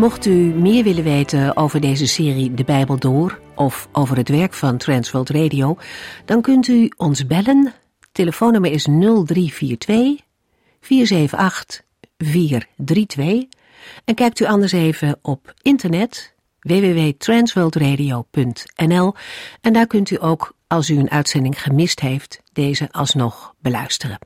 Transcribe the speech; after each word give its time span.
Mocht 0.00 0.26
u 0.26 0.54
meer 0.54 0.84
willen 0.84 1.04
weten 1.04 1.56
over 1.56 1.80
deze 1.80 2.06
serie 2.06 2.54
De 2.54 2.64
Bijbel 2.64 2.98
Door 2.98 3.40
of 3.54 3.88
over 3.92 4.16
het 4.16 4.28
werk 4.28 4.52
van 4.52 4.76
Transworld 4.76 5.30
Radio, 5.30 5.76
dan 6.24 6.42
kunt 6.42 6.68
u 6.68 6.90
ons 6.96 7.26
bellen. 7.26 7.72
Telefoonnummer 8.12 8.70
is 8.70 8.84
0342 8.84 10.20
478 10.80 11.82
432 12.18 13.60
en 14.04 14.14
kijkt 14.14 14.40
u 14.40 14.44
anders 14.44 14.72
even 14.72 15.18
op 15.22 15.54
internet 15.62 16.34
www.transworldradio.nl 16.60 19.14
en 19.60 19.72
daar 19.72 19.86
kunt 19.86 20.10
u 20.10 20.22
ook, 20.22 20.54
als 20.66 20.90
u 20.90 20.98
een 20.98 21.10
uitzending 21.10 21.62
gemist 21.62 22.00
heeft, 22.00 22.42
deze 22.52 22.88
alsnog 22.90 23.54
beluisteren. 23.58 24.18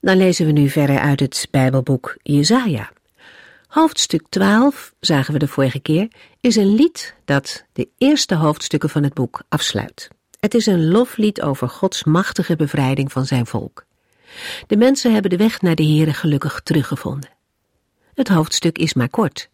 Dan 0.00 0.16
lezen 0.16 0.46
we 0.46 0.52
nu 0.52 0.68
verder 0.68 0.98
uit 0.98 1.20
het 1.20 1.48
Bijbelboek 1.50 2.16
Jesaja. 2.22 2.90
Hoofdstuk 3.70 4.22
12, 4.28 4.94
zagen 5.00 5.32
we 5.32 5.38
de 5.38 5.48
vorige 5.48 5.80
keer, 5.80 6.08
is 6.40 6.56
een 6.56 6.74
lied 6.74 7.14
dat 7.24 7.64
de 7.72 7.88
eerste 7.98 8.34
hoofdstukken 8.34 8.90
van 8.90 9.02
het 9.02 9.14
boek 9.14 9.42
afsluit. 9.48 10.08
Het 10.40 10.54
is 10.54 10.66
een 10.66 10.88
loflied 10.90 11.42
over 11.42 11.68
Gods 11.68 12.04
machtige 12.04 12.56
bevrijding 12.56 13.12
van 13.12 13.26
zijn 13.26 13.46
volk. 13.46 13.84
De 14.66 14.76
mensen 14.76 15.12
hebben 15.12 15.30
de 15.30 15.36
weg 15.36 15.60
naar 15.60 15.74
de 15.74 15.84
Here 15.84 16.12
gelukkig 16.12 16.60
teruggevonden. 16.60 17.30
Het 18.14 18.28
hoofdstuk 18.28 18.78
is 18.78 18.94
maar 18.94 19.08
kort. 19.08 19.48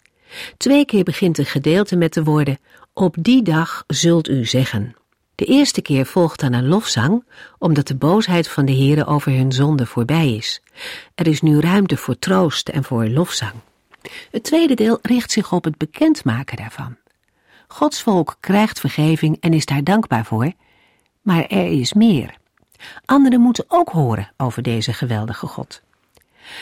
Twee 0.56 0.84
keer 0.84 1.04
begint 1.04 1.38
een 1.38 1.46
gedeelte 1.46 1.96
met 1.96 2.14
de 2.14 2.24
woorden: 2.24 2.58
Op 2.92 3.16
die 3.18 3.42
dag 3.42 3.84
zult 3.86 4.28
u 4.28 4.44
zeggen. 4.44 4.96
De 5.34 5.44
eerste 5.44 5.82
keer 5.82 6.06
volgt 6.06 6.40
dan 6.40 6.52
een 6.52 6.68
lofzang, 6.68 7.24
omdat 7.58 7.86
de 7.86 7.96
boosheid 7.96 8.48
van 8.48 8.64
de 8.64 8.76
Here 8.76 9.06
over 9.06 9.32
hun 9.32 9.52
zonde 9.52 9.86
voorbij 9.86 10.34
is. 10.34 10.60
Er 11.14 11.26
is 11.26 11.40
nu 11.40 11.60
ruimte 11.60 11.96
voor 11.96 12.18
troost 12.18 12.68
en 12.68 12.84
voor 12.84 13.08
lofzang. 13.08 13.54
Het 14.30 14.42
tweede 14.42 14.74
deel 14.74 14.98
richt 15.02 15.30
zich 15.30 15.52
op 15.52 15.64
het 15.64 15.76
bekendmaken 15.76 16.56
daarvan. 16.56 16.96
Gods 17.68 18.02
volk 18.02 18.36
krijgt 18.40 18.80
vergeving 18.80 19.36
en 19.40 19.52
is 19.52 19.64
daar 19.64 19.84
dankbaar 19.84 20.24
voor, 20.24 20.52
maar 21.22 21.46
er 21.46 21.66
is 21.66 21.92
meer. 21.92 22.36
Anderen 23.04 23.40
moeten 23.40 23.64
ook 23.68 23.88
horen 23.88 24.32
over 24.36 24.62
deze 24.62 24.92
geweldige 24.92 25.46
God. 25.46 25.82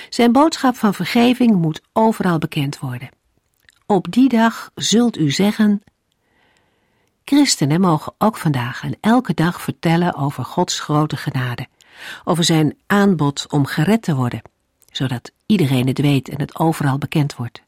Zijn 0.08 0.32
boodschap 0.32 0.76
van 0.76 0.94
vergeving 0.94 1.54
moet 1.54 1.82
overal 1.92 2.38
bekend 2.38 2.78
worden. 2.78 3.08
Op 3.86 4.06
die 4.10 4.28
dag 4.28 4.70
zult 4.74 5.16
u 5.16 5.30
zeggen. 5.30 5.82
Christenen 7.24 7.80
mogen 7.80 8.14
ook 8.18 8.36
vandaag 8.36 8.82
en 8.82 8.96
elke 9.00 9.34
dag 9.34 9.60
vertellen 9.60 10.14
over 10.14 10.44
Gods 10.44 10.80
grote 10.80 11.16
genade, 11.16 11.66
over 12.24 12.44
zijn 12.44 12.76
aanbod 12.86 13.46
om 13.48 13.66
gered 13.66 14.02
te 14.02 14.14
worden 14.14 14.42
zodat 14.96 15.32
iedereen 15.46 15.86
het 15.86 16.00
weet 16.00 16.28
en 16.28 16.40
het 16.40 16.58
overal 16.58 16.98
bekend 16.98 17.36
wordt. 17.36 17.62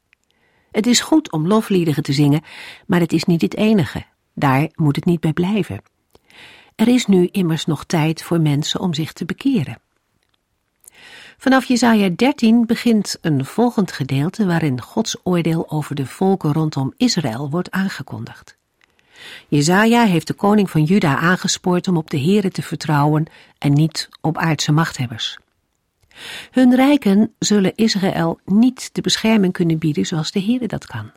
Het 0.71 0.87
is 0.87 0.99
goed 0.99 1.31
om 1.31 1.47
lofliederen 1.47 2.03
te 2.03 2.13
zingen, 2.13 2.43
maar 2.87 2.99
het 2.99 3.13
is 3.13 3.23
niet 3.23 3.41
het 3.41 3.55
enige. 3.55 4.05
Daar 4.33 4.69
moet 4.75 4.95
het 4.95 5.05
niet 5.05 5.19
bij 5.19 5.33
blijven. 5.33 5.81
Er 6.75 6.87
is 6.87 7.05
nu 7.05 7.27
immers 7.31 7.65
nog 7.65 7.83
tijd 7.85 8.23
voor 8.23 8.41
mensen 8.41 8.79
om 8.79 8.93
zich 8.93 9.13
te 9.13 9.25
bekeren. 9.25 9.79
Vanaf 11.37 11.65
Jesaja 11.65 12.09
13 12.09 12.65
begint 12.65 13.17
een 13.21 13.45
volgend 13.45 13.91
gedeelte 13.91 14.45
waarin 14.45 14.81
Gods 14.81 15.15
oordeel 15.23 15.69
over 15.69 15.95
de 15.95 16.05
volken 16.05 16.53
rondom 16.53 16.93
Israël 16.97 17.49
wordt 17.49 17.71
aangekondigd. 17.71 18.57
Jezaja 19.47 20.05
heeft 20.05 20.27
de 20.27 20.33
koning 20.33 20.69
van 20.69 20.83
Juda 20.83 21.17
aangespoord 21.17 21.87
om 21.87 21.97
op 21.97 22.09
de 22.09 22.19
Here 22.19 22.51
te 22.51 22.61
vertrouwen 22.61 23.25
en 23.57 23.73
niet 23.73 24.09
op 24.21 24.37
aardse 24.37 24.71
machthebbers. 24.71 25.37
Hun 26.51 26.75
rijken 26.75 27.33
zullen 27.39 27.75
Israël 27.75 28.39
niet 28.45 28.89
de 28.91 29.01
bescherming 29.01 29.53
kunnen 29.53 29.77
bieden 29.77 30.05
zoals 30.05 30.31
de 30.31 30.41
Heere 30.41 30.67
dat 30.67 30.85
kan. 30.85 31.11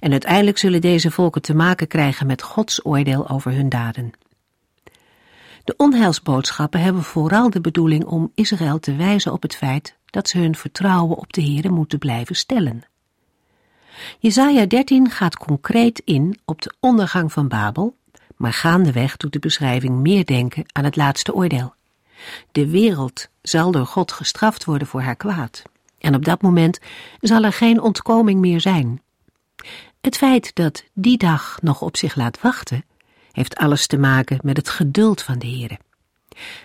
En 0.00 0.10
uiteindelijk 0.10 0.58
zullen 0.58 0.80
deze 0.80 1.10
volken 1.10 1.42
te 1.42 1.54
maken 1.54 1.86
krijgen 1.86 2.26
met 2.26 2.42
Gods 2.42 2.84
oordeel 2.84 3.28
over 3.28 3.52
hun 3.52 3.68
daden. 3.68 4.12
De 5.64 5.74
onheilsboodschappen 5.76 6.80
hebben 6.80 7.02
vooral 7.02 7.50
de 7.50 7.60
bedoeling 7.60 8.04
om 8.04 8.32
Israël 8.34 8.78
te 8.78 8.96
wijzen 8.96 9.32
op 9.32 9.42
het 9.42 9.56
feit 9.56 9.96
dat 10.06 10.28
ze 10.28 10.38
hun 10.38 10.56
vertrouwen 10.56 11.16
op 11.16 11.32
de 11.32 11.42
Heere 11.42 11.68
moeten 11.68 11.98
blijven 11.98 12.36
stellen. 12.36 12.82
Jesaja 14.18 14.66
13 14.66 15.10
gaat 15.10 15.36
concreet 15.36 16.02
in 16.04 16.38
op 16.44 16.62
de 16.62 16.72
ondergang 16.80 17.32
van 17.32 17.48
Babel, 17.48 17.96
maar 18.36 18.52
gaandeweg 18.52 19.16
doet 19.16 19.32
de 19.32 19.38
beschrijving 19.38 19.98
meer 19.98 20.24
denken 20.24 20.64
aan 20.72 20.84
het 20.84 20.96
laatste 20.96 21.34
oordeel. 21.34 21.74
De 22.52 22.70
wereld 22.70 23.28
zal 23.42 23.70
door 23.70 23.86
God 23.86 24.12
gestraft 24.12 24.64
worden 24.64 24.86
voor 24.86 25.00
haar 25.02 25.16
kwaad. 25.16 25.62
En 25.98 26.14
op 26.14 26.24
dat 26.24 26.42
moment 26.42 26.78
zal 27.20 27.42
er 27.42 27.52
geen 27.52 27.80
ontkoming 27.80 28.40
meer 28.40 28.60
zijn. 28.60 29.02
Het 30.00 30.16
feit 30.16 30.54
dat 30.54 30.84
die 30.94 31.18
dag 31.18 31.58
nog 31.62 31.82
op 31.82 31.96
zich 31.96 32.14
laat 32.14 32.40
wachten, 32.40 32.84
heeft 33.32 33.56
alles 33.56 33.86
te 33.86 33.98
maken 33.98 34.38
met 34.42 34.56
het 34.56 34.68
geduld 34.68 35.22
van 35.22 35.38
de 35.38 35.46
Heere. 35.46 35.78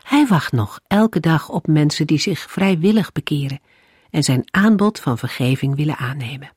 Hij 0.04 0.28
wacht 0.28 0.52
nog 0.52 0.80
elke 0.88 1.20
dag 1.20 1.50
op 1.50 1.68
mensen 1.68 2.08
die 2.08 2.20
zich 2.20 2.52
vrijwillig 2.52 3.12
bekeren 3.12 3.60
en 4.10 4.24
zijn 4.24 4.44
aanbod 4.52 5.00
van 5.00 5.18
vergeving 5.18 5.76
willen 5.76 5.98
aannemen. 5.98 6.52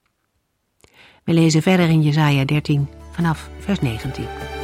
We 1.25 1.33
lezen 1.33 1.63
verder 1.63 1.89
in 1.89 2.03
Jesaja 2.03 2.45
13 2.45 2.89
vanaf 3.13 3.49
vers 3.59 3.81
19. 3.81 4.58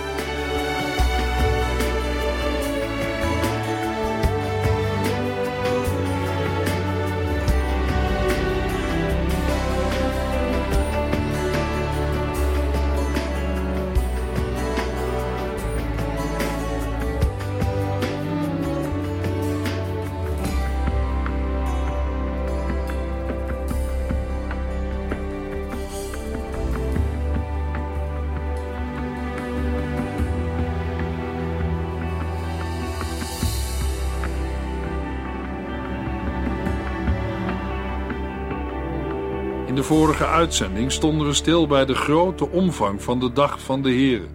Vorige 39.84 40.26
uitzending 40.26 40.92
stonden 40.92 41.26
we 41.26 41.32
stil 41.32 41.66
bij 41.66 41.84
de 41.84 41.94
grote 41.94 42.48
omvang 42.48 43.02
van 43.02 43.20
de 43.20 43.32
dag 43.32 43.60
van 43.60 43.82
de 43.82 43.90
Here. 43.90 44.26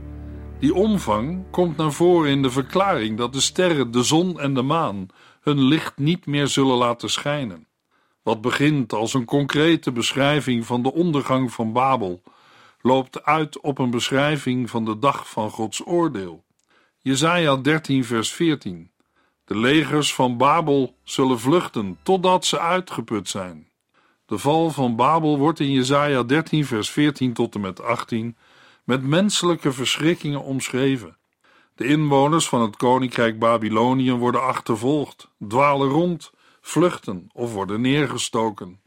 Die 0.59 0.73
omvang 0.73 1.43
komt 1.51 1.77
naar 1.77 1.91
voren 1.91 2.29
in 2.29 2.41
de 2.41 2.49
verklaring 2.49 3.17
dat 3.17 3.33
de 3.33 3.41
sterren, 3.41 3.91
de 3.91 4.03
zon 4.03 4.39
en 4.39 4.53
de 4.53 4.61
maan 4.61 5.07
hun 5.41 5.61
licht 5.61 5.97
niet 5.97 6.25
meer 6.25 6.47
zullen 6.47 6.77
laten 6.77 7.09
schijnen. 7.09 7.67
Wat 8.23 8.41
begint 8.41 8.93
als 8.93 9.13
een 9.13 9.25
concrete 9.25 9.91
beschrijving 9.91 10.65
van 10.65 10.83
de 10.83 10.93
ondergang 10.93 11.51
van 11.51 11.73
Babel, 11.73 12.21
loopt 12.81 13.23
uit 13.23 13.59
op 13.59 13.79
een 13.79 13.91
beschrijving 13.91 14.69
van 14.69 14.85
de 14.85 14.99
dag 14.99 15.29
van 15.29 15.49
Gods 15.49 15.85
oordeel. 15.85 16.43
Jesaja 16.97 17.55
13 17.55 18.05
vers 18.05 18.31
14 18.31 18.91
De 19.45 19.57
legers 19.57 20.13
van 20.13 20.37
Babel 20.37 20.95
zullen 21.03 21.39
vluchten 21.39 21.97
totdat 22.03 22.45
ze 22.45 22.59
uitgeput 22.59 23.29
zijn. 23.29 23.68
De 24.29 24.37
val 24.37 24.69
van 24.69 24.95
Babel 24.95 25.37
wordt 25.37 25.59
in 25.59 25.71
Jesaja 25.71 26.23
13 26.23 26.65
vers 26.65 26.89
14 26.89 27.33
tot 27.33 27.55
en 27.55 27.61
met 27.61 27.81
18 27.81 28.37
met 28.83 29.03
menselijke 29.03 29.71
verschrikkingen 29.71 30.43
omschreven. 30.43 31.17
De 31.75 31.85
inwoners 31.85 32.49
van 32.49 32.61
het 32.61 32.75
koninkrijk 32.75 33.39
Babylonië 33.39 34.11
worden 34.11 34.43
achtervolgd, 34.43 35.29
dwalen 35.47 35.89
rond, 35.89 36.31
vluchten 36.61 37.29
of 37.33 37.53
worden 37.53 37.81
neergestoken. 37.81 38.81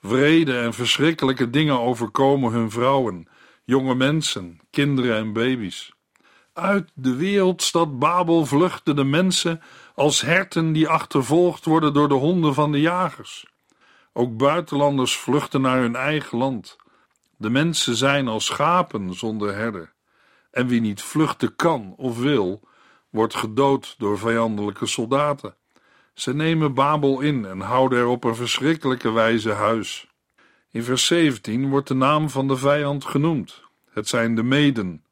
Vrede 0.00 0.58
en 0.58 0.74
verschrikkelijke 0.74 1.50
dingen 1.50 1.80
overkomen 1.80 2.52
hun 2.52 2.70
vrouwen, 2.70 3.28
jonge 3.64 3.94
mensen, 3.94 4.60
kinderen 4.70 5.16
en 5.16 5.32
baby's. 5.32 5.92
Uit 6.52 6.90
de 6.94 7.14
wereldstad 7.14 7.98
Babel 7.98 8.46
vluchten 8.46 8.96
de 8.96 9.04
mensen 9.04 9.60
als 9.94 10.20
herten 10.20 10.72
die 10.72 10.88
achtervolgd 10.88 11.64
worden 11.64 11.92
door 11.92 12.08
de 12.08 12.14
honden 12.14 12.54
van 12.54 12.72
de 12.72 12.80
jagers. 12.80 13.52
Ook 14.16 14.36
buitenlanders 14.36 15.16
vluchten 15.16 15.60
naar 15.60 15.80
hun 15.80 15.96
eigen 15.96 16.38
land. 16.38 16.76
De 17.36 17.50
mensen 17.50 17.96
zijn 17.96 18.28
als 18.28 18.44
schapen 18.44 19.14
zonder 19.14 19.54
herder. 19.54 19.92
En 20.50 20.66
wie 20.66 20.80
niet 20.80 21.02
vluchten 21.02 21.56
kan 21.56 21.94
of 21.96 22.18
wil, 22.18 22.60
wordt 23.10 23.34
gedood 23.34 23.94
door 23.98 24.18
vijandelijke 24.18 24.86
soldaten. 24.86 25.54
Ze 26.12 26.34
nemen 26.34 26.74
Babel 26.74 27.20
in 27.20 27.44
en 27.44 27.60
houden 27.60 27.98
er 27.98 28.06
op 28.06 28.24
een 28.24 28.34
verschrikkelijke 28.34 29.10
wijze 29.10 29.52
huis. 29.52 30.08
In 30.70 30.82
vers 30.82 31.06
17 31.06 31.68
wordt 31.68 31.88
de 31.88 31.94
naam 31.94 32.30
van 32.30 32.48
de 32.48 32.56
vijand 32.56 33.04
genoemd. 33.04 33.62
Het 33.90 34.08
zijn 34.08 34.34
de 34.34 34.42
Meden. 34.42 35.04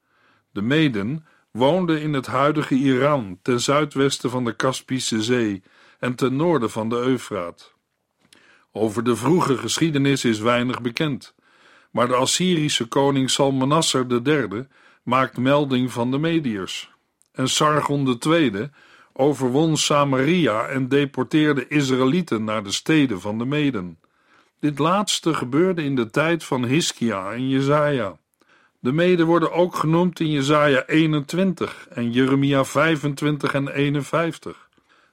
De 0.50 0.62
Meden 0.62 1.26
woonden 1.50 2.00
in 2.00 2.12
het 2.12 2.26
huidige 2.26 2.75
Iran, 2.75 3.38
ten 3.43 3.60
zuidwesten 3.60 4.31
van 4.31 4.44
de 4.44 4.56
Kaspische 4.56 5.22
Zee 5.22 5.62
en 5.98 6.14
ten 6.14 6.37
noorden 6.37 6.70
van 6.70 6.88
de 6.88 6.96
Eufraat. 6.96 7.75
Over 8.72 9.04
de 9.04 9.16
vroege 9.16 9.56
geschiedenis 9.56 10.24
is 10.24 10.38
weinig 10.38 10.80
bekend, 10.80 11.34
maar 11.90 12.08
de 12.08 12.14
Assyrische 12.14 12.86
koning 12.86 13.30
Salmanasser 13.30 14.06
III 14.24 14.66
maakt 15.02 15.36
melding 15.36 15.92
van 15.92 16.10
de 16.10 16.19
Mediërs. 16.19 16.90
En 17.32 17.48
Sargon 17.48 18.19
II 18.26 18.70
overwon 19.12 19.76
Samaria 19.76 20.66
en 20.66 20.88
deporteerde 20.88 21.69
Israëlieten 21.69 22.44
naar 22.44 22.62
de 22.64 22.72
steden 22.72 23.20
van 23.20 23.38
de 23.38 23.44
Meden. 23.44 23.98
Dit 24.60 24.78
laatste 24.78 25.34
gebeurde 25.34 25.84
in 25.84 25.96
de 25.96 26.10
tijd 26.10 26.44
van 26.44 26.64
Hiskia 26.64 27.32
en 27.32 27.48
Jezaja. 27.48 28.19
De 28.78 28.92
Meden 28.92 29.26
worden 29.26 29.52
ook 29.52 29.74
genoemd 29.74 30.20
in 30.20 30.30
Jezaja 30.30 30.86
21 30.86 31.86
en 31.90 32.12
Jeremia 32.12 32.64
25 32.64 33.54
en 33.54 33.69
51. 33.69 34.69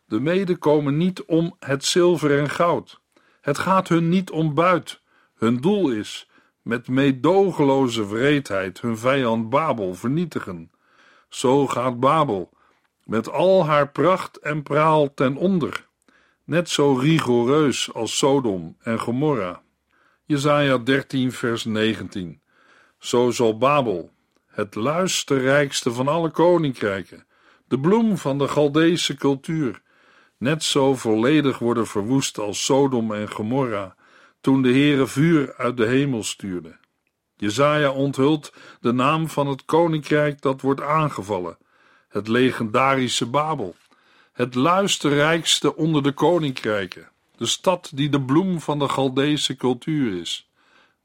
De 0.06 0.20
Meden 0.20 0.58
komen 0.58 0.98
niet 0.98 1.24
om 1.24 1.56
het 1.60 1.86
zilver 1.86 2.40
en 2.40 2.50
goud. 2.50 3.00
Het 3.42 3.58
gaat 3.58 3.88
hun 3.88 4.10
niet 4.10 4.32
om 4.32 4.54
buit. 4.54 5.02
Hun 5.36 5.58
doel 5.58 5.90
is 5.90 6.30
met 6.62 6.88
meedogenloze 6.88 8.08
wreedheid 8.08 8.82
hun 8.82 8.98
vijand 8.98 9.50
Babel 9.50 9.94
vernietigen. 9.94 10.72
Zo 11.30 11.68
gaat 11.68 12.00
Babel 12.00 12.50
met 13.04 13.30
al 13.30 13.66
haar 13.66 13.90
pracht 13.90 14.38
en 14.38 14.64
praal 14.64 15.14
ten 15.14 15.36
onder, 15.36 15.88
net 16.44 16.70
zo 16.70 16.94
rigoureus 16.94 17.94
als 17.94 18.18
Sodom 18.18 18.76
en 18.80 19.00
Gomorra. 19.00 19.62
Jesaja 20.26 20.78
13 20.78 21.32
vers 21.32 21.66
19 21.66 22.42
Zo 22.98 23.32
zal 23.32 23.58
Babel, 23.58 24.12
het 24.48 24.76
luisterrijkste 24.76 25.92
van 25.92 26.08
alle 26.08 26.30
koninkrijken, 26.30 27.26
de 27.68 27.80
bloem 27.80 28.18
van 28.18 28.38
de 28.38 28.48
Galdeese 28.48 29.16
cultuur, 29.16 29.82
net 30.40 30.64
zo 30.64 30.96
volledig 30.96 31.60
worden 31.60 31.88
verwoest 31.88 32.38
als 32.38 32.66
Sodom 32.66 33.14
en 33.14 33.32
Gomorra, 33.32 33.96
toen 34.42 34.62
de 34.62 34.70
Heere 34.70 35.08
vuur 35.08 35.54
uit 35.56 35.78
de 35.78 35.86
hemel 35.86 36.24
stuurde. 36.24 36.78
Jezaja 37.36 37.92
onthult 37.92 38.54
de 38.82 38.92
naam 38.92 39.30
van 39.30 39.48
het 39.48 39.66
koninkrijk 39.66 40.42
dat 40.42 40.62
wordt 40.62 40.82
aangevallen, 40.82 41.58
het 42.10 42.28
legendarische 42.28 43.26
Babel, 43.26 43.76
het 44.34 44.56
luisterrijkste 44.56 45.76
onder 45.76 46.04
de 46.04 46.12
koninkrijken, 46.12 47.10
de 47.38 47.46
stad 47.46 47.92
die 47.94 48.10
de 48.10 48.22
bloem 48.22 48.60
van 48.60 48.80
de 48.80 48.90
Galdeese 48.90 49.56
cultuur 49.56 50.20
is. 50.20 50.50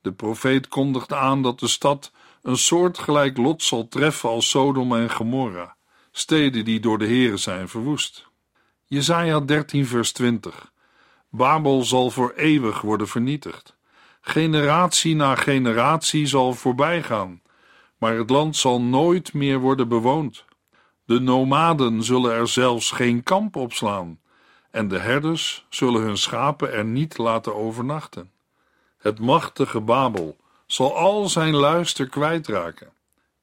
De 0.00 0.12
profeet 0.12 0.68
kondigt 0.68 1.12
aan 1.12 1.42
dat 1.42 1.60
de 1.60 1.68
stad 1.68 2.12
een 2.42 2.56
soortgelijk 2.56 3.36
lot 3.36 3.62
zal 3.62 3.88
treffen 3.88 4.28
als 4.28 4.50
Sodom 4.50 4.96
en 4.96 5.10
Gomorra, 5.10 5.76
steden 6.12 6.64
die 6.64 6.80
door 6.80 6.98
de 6.98 7.06
Heere 7.06 7.36
zijn 7.36 7.68
verwoest. 7.68 8.32
Jesaja 8.94 9.40
13 9.40 9.86
vers 9.86 10.12
20 10.12 10.72
Babel 11.28 11.82
zal 11.82 12.10
voor 12.10 12.32
eeuwig 12.36 12.80
worden 12.80 13.08
vernietigd. 13.08 13.76
Generatie 14.20 15.14
na 15.14 15.34
generatie 15.34 16.26
zal 16.26 16.52
voorbijgaan, 16.52 17.42
maar 17.98 18.16
het 18.16 18.30
land 18.30 18.56
zal 18.56 18.80
nooit 18.80 19.32
meer 19.32 19.58
worden 19.58 19.88
bewoond. 19.88 20.44
De 21.04 21.20
nomaden 21.20 22.02
zullen 22.02 22.32
er 22.32 22.48
zelfs 22.48 22.90
geen 22.90 23.22
kamp 23.22 23.56
opslaan, 23.56 24.18
en 24.70 24.88
de 24.88 24.98
herders 24.98 25.66
zullen 25.68 26.02
hun 26.02 26.18
schapen 26.18 26.72
er 26.72 26.84
niet 26.84 27.18
laten 27.18 27.54
overnachten. 27.54 28.30
Het 28.98 29.20
machtige 29.20 29.80
Babel 29.80 30.36
zal 30.66 30.96
al 30.96 31.28
zijn 31.28 31.54
luister 31.54 32.08
kwijtraken. 32.08 32.92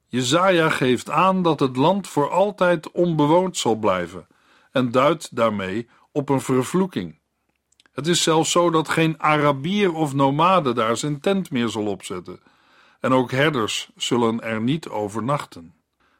Jezaja 0.07 0.69
geeft 0.69 1.09
aan 1.09 1.43
dat 1.43 1.59
het 1.59 1.75
land 1.75 2.07
voor 2.07 2.29
altijd 2.29 2.91
onbewoond 2.91 3.57
zal 3.57 3.75
blijven 3.75 4.25
en 4.71 4.91
duidt 4.91 5.35
daarmee 5.35 5.89
op 6.11 6.29
een 6.29 6.41
vervloeking. 6.41 7.19
Het 7.91 8.07
is 8.07 8.23
zelfs 8.23 8.51
zo 8.51 8.69
dat 8.69 8.89
geen 8.89 9.21
Arabier 9.21 9.93
of 9.93 10.13
nomade 10.13 10.73
daar 10.73 10.97
zijn 10.97 11.19
tent 11.19 11.51
meer 11.51 11.69
zal 11.69 11.85
opzetten, 11.85 12.39
en 12.99 13.13
ook 13.13 13.31
herders 13.31 13.89
zullen 13.95 14.41
er 14.41 14.61
niet 14.61 14.89
overnachten. 14.89 15.73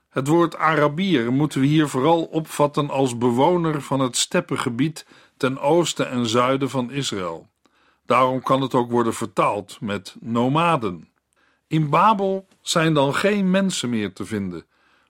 Het 0.10 0.28
woord 0.28 0.56
Arabier 0.56 1.32
moeten 1.32 1.62
we 1.62 1.68
hier 1.68 1.88
vooral 1.88 2.24
opvatten 2.24 2.90
als 2.90 3.18
bewoner 3.18 3.82
van 3.82 4.00
het 4.00 4.18
steppengebied 4.18 5.06
ten 5.38 5.60
oosten 5.60 6.10
en 6.10 6.26
zuiden 6.26 6.70
van 6.70 6.92
Israël. 6.92 7.50
Daarom 8.06 8.42
kan 8.42 8.62
het 8.62 8.74
ook 8.74 8.92
worden 8.92 9.14
vertaald 9.14 9.82
met 9.82 10.16
nomaden. 10.20 11.10
In 11.68 11.90
Babel 11.90 12.48
zijn 12.62 12.94
dan 12.94 13.16
geen 13.16 13.52
mensen 13.52 13.90
meer 13.90 14.14
te 14.14 14.26
vinden, 14.26 14.66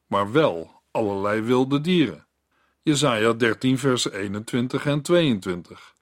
maar 0.08 0.32
wel 0.32 0.82
allerlei 0.92 1.42
wilde 1.42 1.82
dieren. 1.82 2.26
Jesaja 2.84 3.34
13 3.34 3.78
vers 3.78 4.12
21 4.12 4.86
en 4.86 5.02
22. 5.02 5.94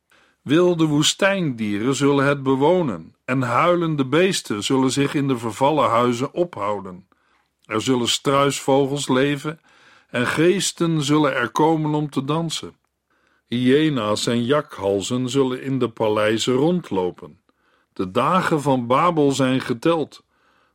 Wilde 0.42 0.86
woestijndieren 0.86 1.96
zullen 1.96 2.26
het 2.26 2.44
bewonen 2.44 3.16
en 3.26 3.42
huilende 3.42 4.06
beesten 4.06 4.64
zullen 4.64 4.92
zich 4.92 5.14
in 5.14 5.28
de 5.28 5.38
vervallen 5.38 5.90
huizen 5.90 6.34
ophouden. 6.34 7.08
Er 7.66 7.82
zullen 7.82 8.08
struisvogels 8.08 9.08
leven 9.08 9.60
en 10.10 10.28
geesten 10.28 11.04
zullen 11.04 11.36
er 11.36 11.50
komen 11.50 11.94
om 11.94 12.10
te 12.10 12.24
dansen. 12.24 12.76
Hyena's 13.48 14.28
en 14.28 14.46
jakhalzen 14.46 15.30
zullen 15.30 15.62
in 15.62 15.80
de 15.80 15.90
paleizen 15.90 16.54
rondlopen. 16.54 17.42
De 17.94 18.12
dagen 18.12 18.62
van 18.62 18.88
Babel 18.88 19.32
zijn 19.32 19.62
geteld. 19.62 20.24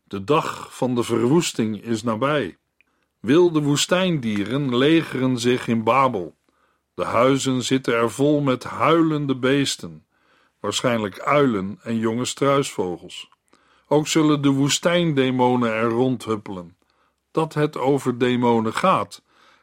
De 0.05 0.25
dag 0.25 0.77
van 0.77 0.95
de 0.95 1.03
verwoesting 1.03 1.83
is 1.83 2.03
nabij. 2.03 2.57
Wilde 3.25 3.61
woestijndieren 3.63 4.77
legeren 4.77 5.39
zich 5.39 5.69
in 5.69 5.83
Babel. 5.83 6.35
De 6.95 7.05
huizen 7.05 7.63
zitten 7.63 7.95
er 7.95 8.11
vol 8.11 8.41
met 8.41 8.65
huilende 8.65 9.37
beesten, 9.37 10.07
waarschijnlijk 10.61 11.21
uilen 11.21 11.79
en 11.83 11.99
jonge 11.99 12.25
struisvogels. 12.25 13.29
Ook 13.89 14.07
zullen 14.07 14.43
de 14.43 14.49
woestijndemonen 14.49 15.73
er 15.73 15.89
rondhuppelen 15.89 16.77
dat 17.31 17.55
het 17.55 17.77
over 17.77 18.19
demonen 18.19 18.75
gaat, 18.75 19.23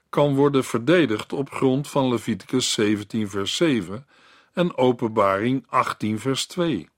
kan 0.09 0.35
worden 0.35 0.63
verdedigd 0.63 1.33
op 1.33 1.51
grond 1.51 1.87
van 1.87 2.09
Leviticus 2.09 2.71
17 2.71 3.29
vers 3.29 3.55
7 3.55 4.07
en 4.53 4.77
Openbaring 4.77 5.65
18 5.69 6.19
vers 6.19 6.45
2. 6.45 6.89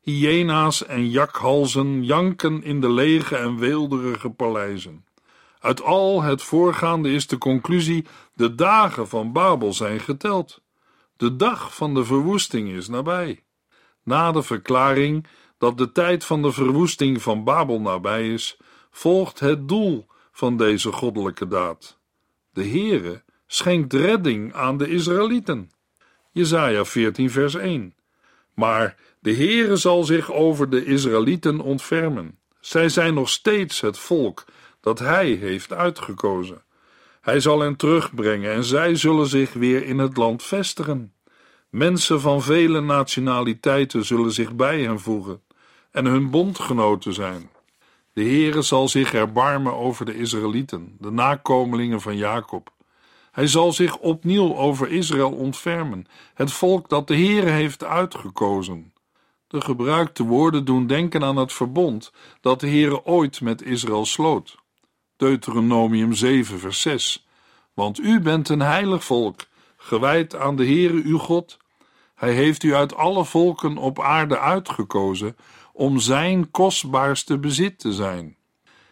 Hyena's 0.00 0.86
en 0.86 1.10
jakhalzen 1.10 2.04
janken 2.04 2.62
in 2.62 2.80
de 2.80 2.90
lege 2.90 3.36
en 3.36 3.58
weelderige 3.58 4.30
paleizen. 4.30 5.05
Uit 5.66 5.82
al 5.82 6.22
het 6.22 6.42
voorgaande 6.42 7.10
is 7.10 7.26
de 7.26 7.38
conclusie: 7.38 8.06
de 8.34 8.54
dagen 8.54 9.08
van 9.08 9.32
Babel 9.32 9.72
zijn 9.72 10.00
geteld. 10.00 10.60
De 11.16 11.36
dag 11.36 11.74
van 11.74 11.94
de 11.94 12.04
verwoesting 12.04 12.68
is 12.68 12.88
nabij. 12.88 13.42
Na 14.02 14.32
de 14.32 14.42
verklaring 14.42 15.26
dat 15.58 15.78
de 15.78 15.92
tijd 15.92 16.24
van 16.24 16.42
de 16.42 16.52
verwoesting 16.52 17.22
van 17.22 17.44
Babel 17.44 17.80
nabij 17.80 18.32
is, 18.32 18.56
volgt 18.90 19.40
het 19.40 19.68
doel 19.68 20.06
van 20.32 20.56
deze 20.56 20.92
goddelijke 20.92 21.48
daad. 21.48 21.98
De 22.52 22.68
Heere 22.68 23.22
schenkt 23.46 23.92
redding 23.92 24.54
aan 24.54 24.76
de 24.76 24.88
Israëlieten. 24.88 25.70
Jesaja 26.32 26.84
14 26.84 27.30
vers 27.30 27.54
1 27.54 27.94
Maar 28.54 28.96
de 29.20 29.34
Heere 29.34 29.76
zal 29.76 30.04
zich 30.04 30.32
over 30.32 30.70
de 30.70 30.84
Israëlieten 30.84 31.60
ontfermen. 31.60 32.38
Zij 32.60 32.88
zijn 32.88 33.14
nog 33.14 33.28
steeds 33.28 33.80
het 33.80 33.98
volk 33.98 34.44
dat 34.86 34.98
hij 34.98 35.26
heeft 35.26 35.72
uitgekozen. 35.72 36.62
Hij 37.20 37.40
zal 37.40 37.60
hen 37.60 37.76
terugbrengen 37.76 38.52
en 38.52 38.64
zij 38.64 38.94
zullen 38.94 39.26
zich 39.26 39.52
weer 39.52 39.84
in 39.84 39.98
het 39.98 40.16
land 40.16 40.42
vestigen. 40.42 41.12
Mensen 41.70 42.20
van 42.20 42.42
vele 42.42 42.80
nationaliteiten 42.80 44.04
zullen 44.04 44.32
zich 44.32 44.54
bij 44.54 44.82
hen 44.82 45.00
voegen 45.00 45.42
en 45.90 46.04
hun 46.04 46.30
bondgenoten 46.30 47.14
zijn. 47.14 47.50
De 48.12 48.22
Heere 48.22 48.62
zal 48.62 48.88
zich 48.88 49.14
erbarmen 49.14 49.74
over 49.74 50.04
de 50.04 50.18
Israëlieten, 50.18 50.96
de 50.98 51.10
nakomelingen 51.10 52.00
van 52.00 52.16
Jacob. 52.16 52.70
Hij 53.32 53.46
zal 53.46 53.72
zich 53.72 53.96
opnieuw 53.96 54.56
over 54.56 54.88
Israël 54.88 55.32
ontfermen, 55.32 56.06
het 56.34 56.52
volk 56.52 56.88
dat 56.88 57.08
de 57.08 57.16
Heere 57.16 57.50
heeft 57.50 57.84
uitgekozen. 57.84 58.92
De 59.46 59.60
gebruikte 59.60 60.22
woorden 60.22 60.64
doen 60.64 60.86
denken 60.86 61.24
aan 61.24 61.36
het 61.36 61.52
verbond 61.52 62.12
dat 62.40 62.60
de 62.60 62.68
Heere 62.68 63.04
ooit 63.04 63.40
met 63.40 63.62
Israël 63.62 64.04
sloot. 64.04 64.64
Deuteronomium 65.16 66.12
7 66.12 66.58
vers 66.58 66.80
6 66.80 67.26
Want 67.74 67.98
u 67.98 68.20
bent 68.20 68.48
een 68.48 68.60
heilig 68.60 69.04
volk, 69.04 69.40
gewijd 69.76 70.36
aan 70.36 70.56
de 70.56 70.64
Heere 70.64 71.02
uw 71.04 71.18
God. 71.18 71.58
Hij 72.14 72.32
heeft 72.32 72.62
u 72.62 72.74
uit 72.74 72.94
alle 72.94 73.24
volken 73.24 73.76
op 73.76 74.00
aarde 74.00 74.38
uitgekozen 74.38 75.36
om 75.72 75.98
zijn 75.98 76.50
kostbaarste 76.50 77.38
bezit 77.38 77.78
te 77.78 77.92
zijn. 77.92 78.36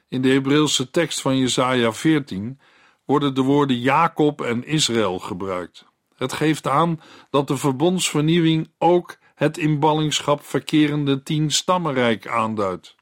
In 0.08 0.22
de 0.22 0.28
Hebreeuwse 0.28 0.90
tekst 0.90 1.20
van 1.20 1.38
Jesaja 1.38 1.92
14 1.92 2.60
worden 3.04 3.34
de 3.34 3.42
woorden 3.42 3.78
Jacob 3.78 4.40
en 4.40 4.66
Israël 4.66 5.18
gebruikt. 5.18 5.84
Het 6.16 6.32
geeft 6.32 6.66
aan 6.66 7.00
dat 7.30 7.48
de 7.48 7.56
verbondsvernieuwing 7.56 8.70
ook 8.78 9.18
het 9.34 9.58
in 9.58 9.78
ballingschap 9.78 10.44
verkerende 10.44 11.22
tien 11.22 11.50
stammenrijk 11.50 12.26
aanduidt. 12.26 12.96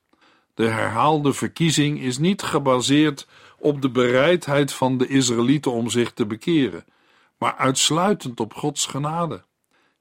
De 0.54 0.68
herhaalde 0.68 1.32
verkiezing 1.32 2.00
is 2.00 2.18
niet 2.18 2.42
gebaseerd 2.42 3.26
op 3.58 3.82
de 3.82 3.90
bereidheid 3.90 4.72
van 4.72 4.98
de 4.98 5.06
Israëlieten 5.06 5.72
om 5.72 5.90
zich 5.90 6.12
te 6.12 6.26
bekeren, 6.26 6.84
maar 7.38 7.56
uitsluitend 7.56 8.40
op 8.40 8.54
Gods 8.54 8.86
genade. 8.86 9.42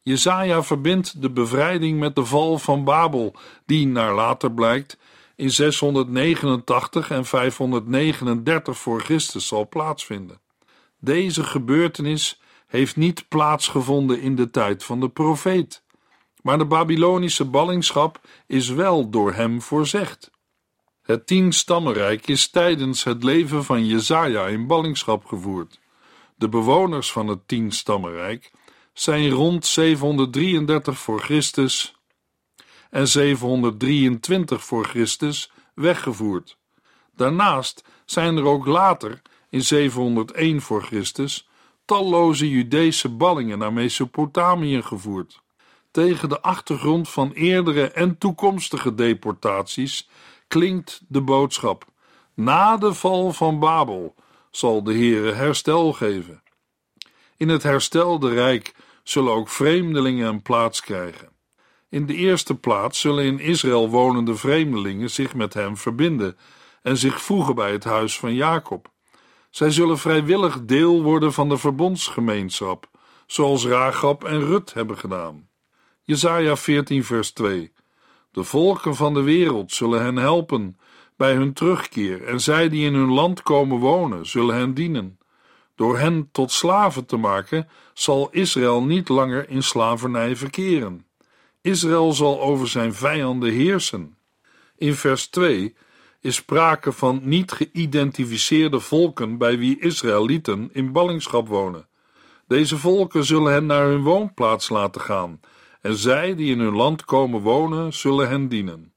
Jesaja 0.01 0.63
verbindt 0.63 1.21
de 1.21 1.29
bevrijding 1.29 1.99
met 1.99 2.15
de 2.15 2.25
val 2.25 2.57
van 2.57 2.83
Babel, 2.83 3.35
die 3.65 3.87
naar 3.87 4.13
later 4.13 4.51
blijkt 4.51 4.97
in 5.35 5.51
689 5.51 7.11
en 7.11 7.25
539 7.25 8.77
voor 8.77 9.01
Christus 9.01 9.47
zal 9.47 9.67
plaatsvinden. 9.67 10.39
Deze 10.99 11.43
gebeurtenis 11.43 12.41
heeft 12.67 12.95
niet 12.95 13.27
plaatsgevonden 13.27 14.21
in 14.21 14.35
de 14.35 14.49
tijd 14.49 14.83
van 14.83 14.99
de 14.99 15.09
profeet, 15.09 15.83
maar 16.41 16.57
de 16.57 16.65
Babylonische 16.65 17.45
ballingschap 17.45 18.19
is 18.47 18.69
wel 18.69 19.09
door 19.09 19.33
hem 19.33 19.61
voorzegd. 19.61 20.31
Het 21.11 21.27
tienstammenrijk 21.27 22.27
is 22.27 22.49
tijdens 22.49 23.03
het 23.03 23.23
leven 23.23 23.63
van 23.63 23.85
Jezaja 23.85 24.47
in 24.47 24.67
ballingschap 24.67 25.25
gevoerd. 25.25 25.79
De 26.35 26.49
bewoners 26.49 27.11
van 27.11 27.27
het 27.27 27.47
tienstammenrijk 27.47 28.51
zijn 28.93 29.29
rond 29.29 29.65
733 29.65 30.97
voor 30.97 31.19
Christus 31.19 31.95
en 32.89 33.07
723 33.07 34.63
voor 34.63 34.85
Christus 34.85 35.51
weggevoerd. 35.73 36.57
Daarnaast 37.15 37.83
zijn 38.05 38.37
er 38.37 38.45
ook 38.45 38.65
later, 38.65 39.21
in 39.49 39.61
701 39.61 40.61
voor 40.61 40.83
Christus, 40.83 41.49
talloze 41.85 42.49
Judese 42.49 43.09
ballingen 43.09 43.57
naar 43.57 43.73
Mesopotamië 43.73 44.81
gevoerd. 44.81 45.41
Tegen 45.91 46.29
de 46.29 46.41
achtergrond 46.41 47.09
van 47.09 47.31
eerdere 47.31 47.91
en 47.91 48.17
toekomstige 48.17 48.95
deportaties 48.95 50.09
klinkt 50.51 51.01
de 51.07 51.21
boodschap: 51.21 51.85
na 52.33 52.77
de 52.77 52.93
val 52.93 53.33
van 53.33 53.59
Babel 53.59 54.15
zal 54.49 54.83
de 54.83 54.93
Heere 54.93 55.31
herstel 55.31 55.93
geven. 55.93 56.43
In 57.37 57.49
het 57.49 57.63
herstelde 57.63 58.33
rijk 58.33 58.75
zullen 59.03 59.33
ook 59.33 59.49
vreemdelingen 59.49 60.27
een 60.27 60.41
plaats 60.41 60.81
krijgen. 60.81 61.29
In 61.89 62.05
de 62.05 62.15
eerste 62.15 62.55
plaats 62.55 62.99
zullen 62.99 63.25
in 63.25 63.39
Israël 63.39 63.89
wonende 63.89 64.35
vreemdelingen 64.35 65.09
zich 65.09 65.33
met 65.33 65.53
hem 65.53 65.77
verbinden 65.77 66.37
en 66.81 66.97
zich 66.97 67.21
voegen 67.21 67.55
bij 67.55 67.71
het 67.71 67.83
huis 67.83 68.19
van 68.19 68.33
Jacob. 68.33 68.91
Zij 69.49 69.71
zullen 69.71 69.97
vrijwillig 69.97 70.61
deel 70.61 71.03
worden 71.03 71.33
van 71.33 71.49
de 71.49 71.57
verbondsgemeenschap, 71.57 72.89
zoals 73.25 73.65
Ragab 73.65 74.23
en 74.23 74.39
Rut 74.39 74.73
hebben 74.73 74.97
gedaan. 74.97 75.49
Jesaja 76.03 76.55
14 76.55 77.03
vers 77.03 77.31
2 77.31 77.71
De 78.31 78.43
volken 78.43 78.95
van 78.95 79.13
de 79.13 79.21
wereld 79.21 79.71
zullen 79.71 80.03
hen 80.03 80.15
helpen 80.15 80.77
bij 81.15 81.33
hun 81.33 81.53
terugkeer 81.53 82.23
en 82.23 82.41
zij 82.41 82.69
die 82.69 82.85
in 82.85 82.93
hun 82.93 83.11
land 83.11 83.43
komen 83.43 83.77
wonen 83.77 84.25
zullen 84.25 84.55
hen 84.55 84.73
dienen. 84.73 85.19
Door 85.75 85.97
hen 85.97 86.29
tot 86.31 86.51
slaven 86.51 87.05
te 87.05 87.17
maken, 87.17 87.67
zal 87.93 88.29
Israël 88.31 88.83
niet 88.83 89.09
langer 89.09 89.49
in 89.49 89.63
slavernij 89.63 90.35
verkeren. 90.35 91.05
Israël 91.61 92.11
zal 92.11 92.41
over 92.41 92.67
zijn 92.67 92.93
vijanden 92.93 93.51
heersen. 93.51 94.17
In 94.77 94.93
vers 94.93 95.27
2 95.27 95.75
is 96.19 96.35
sprake 96.35 96.91
van 96.91 97.19
niet 97.23 97.51
geïdentificeerde 97.51 98.79
volken 98.79 99.37
bij 99.37 99.57
wie 99.57 99.79
Israëlieten 99.79 100.69
in 100.73 100.91
ballingschap 100.91 101.47
wonen. 101.47 101.87
Deze 102.47 102.77
volken 102.77 103.25
zullen 103.25 103.53
hen 103.53 103.65
naar 103.65 103.85
hun 103.85 104.01
woonplaats 104.01 104.69
laten 104.69 105.01
gaan, 105.01 105.39
en 105.81 105.95
zij 105.95 106.35
die 106.35 106.51
in 106.51 106.59
hun 106.59 106.75
land 106.75 107.05
komen 107.05 107.41
wonen, 107.41 107.93
zullen 107.93 108.29
hen 108.29 108.47
dienen. 108.47 108.93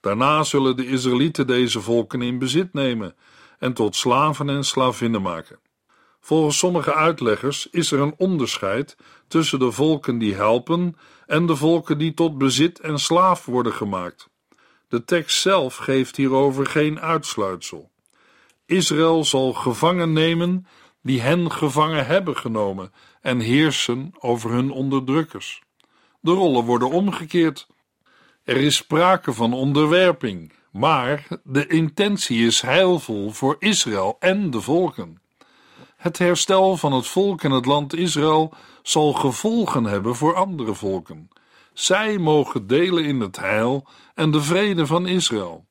Daarna 0.00 0.42
zullen 0.42 0.76
de 0.76 0.86
Israëlieten 0.86 1.46
deze 1.46 1.80
volken 1.80 2.22
in 2.22 2.38
bezit 2.38 2.72
nemen 2.72 3.16
en 3.58 3.72
tot 3.72 3.96
slaven 3.96 4.48
en 4.48 4.64
slavinnen 4.64 5.22
maken. 5.22 5.58
Volgens 6.20 6.58
sommige 6.58 6.94
uitleggers 6.94 7.68
is 7.70 7.92
er 7.92 8.00
een 8.00 8.14
onderscheid 8.16 8.96
tussen 9.28 9.58
de 9.58 9.72
volken 9.72 10.18
die 10.18 10.34
helpen 10.34 10.96
en 11.26 11.46
de 11.46 11.56
volken 11.56 11.98
die 11.98 12.14
tot 12.14 12.38
bezit 12.38 12.80
en 12.80 12.98
slaaf 12.98 13.44
worden 13.44 13.72
gemaakt. 13.72 14.28
De 14.88 15.04
tekst 15.04 15.40
zelf 15.40 15.76
geeft 15.76 16.16
hierover 16.16 16.66
geen 16.66 17.00
uitsluitsel. 17.00 17.90
Israël 18.66 19.24
zal 19.24 19.52
gevangen 19.52 20.12
nemen 20.12 20.66
die 21.02 21.20
hen 21.20 21.52
gevangen 21.52 22.06
hebben 22.06 22.36
genomen 22.36 22.92
en 23.20 23.40
heersen 23.40 24.12
over 24.18 24.50
hun 24.50 24.70
onderdrukkers. 24.70 25.62
De 26.28 26.34
rollen 26.34 26.64
worden 26.64 26.90
omgekeerd. 26.90 27.66
Er 28.44 28.56
is 28.56 28.76
sprake 28.76 29.32
van 29.32 29.52
onderwerping, 29.52 30.52
maar 30.70 31.26
de 31.42 31.66
intentie 31.66 32.46
is 32.46 32.60
heilvol 32.60 33.30
voor 33.30 33.56
Israël 33.58 34.16
en 34.18 34.50
de 34.50 34.60
volken. 34.60 35.20
Het 35.96 36.18
herstel 36.18 36.76
van 36.76 36.92
het 36.92 37.06
volk 37.06 37.42
en 37.42 37.50
het 37.50 37.66
land 37.66 37.94
Israël 37.94 38.54
zal 38.82 39.12
gevolgen 39.12 39.84
hebben 39.84 40.16
voor 40.16 40.34
andere 40.34 40.74
volken. 40.74 41.28
Zij 41.72 42.18
mogen 42.18 42.66
delen 42.66 43.04
in 43.04 43.20
het 43.20 43.36
heil 43.36 43.86
en 44.14 44.30
de 44.30 44.42
vrede 44.42 44.86
van 44.86 45.06
Israël. 45.06 45.66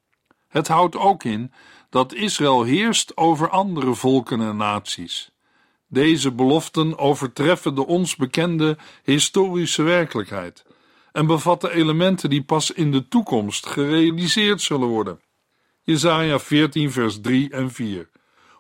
Het 0.48 0.68
houdt 0.68 0.96
ook 0.96 1.24
in 1.24 1.52
dat 1.90 2.14
Israël 2.14 2.64
heerst 2.64 3.18
over 3.18 3.50
andere 3.50 3.94
volken 3.94 4.42
en 4.42 4.58
naties. 4.58 5.32
Deze 5.88 6.32
beloften 6.32 6.98
overtreffen 6.98 7.76
de 7.76 7.86
ons 7.86 8.16
bekende 8.16 8.78
historische 9.04 9.84
werkelijkheid 9.84 10.66
en 11.12 11.26
bevatten 11.26 11.72
elementen 11.72 12.30
die 12.30 12.44
pas 12.44 12.72
in 12.72 12.92
de 12.92 13.08
toekomst 13.08 13.66
gerealiseerd 13.66 14.62
zullen 14.62 14.88
worden. 14.88 15.22
Jesaja 15.82 16.40
14 16.40 16.92
vers 16.92 17.22
3 17.22 17.50
en 17.50 17.72
4 17.72 18.10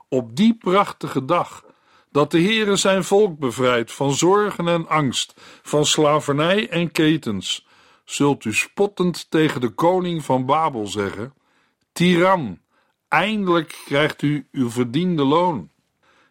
op 0.09 0.35
die 0.35 0.57
prachtige 0.57 1.25
dag 1.25 1.65
dat 2.11 2.31
de 2.31 2.41
Heere 2.41 2.75
zijn 2.75 3.03
volk 3.03 3.39
bevrijdt 3.39 3.91
van 3.91 4.13
zorgen 4.13 4.67
en 4.67 4.87
angst, 4.87 5.33
van 5.61 5.85
slavernij 5.85 6.69
en 6.69 6.91
ketens, 6.91 7.67
zult 8.05 8.45
u 8.45 8.53
spottend 8.53 9.29
tegen 9.29 9.61
de 9.61 9.69
koning 9.69 10.23
van 10.23 10.45
Babel 10.45 10.87
zeggen: 10.87 11.33
Tiran, 11.91 12.59
eindelijk 13.07 13.81
krijgt 13.85 14.21
u 14.21 14.47
uw 14.51 14.69
verdiende 14.69 15.23
loon. 15.23 15.69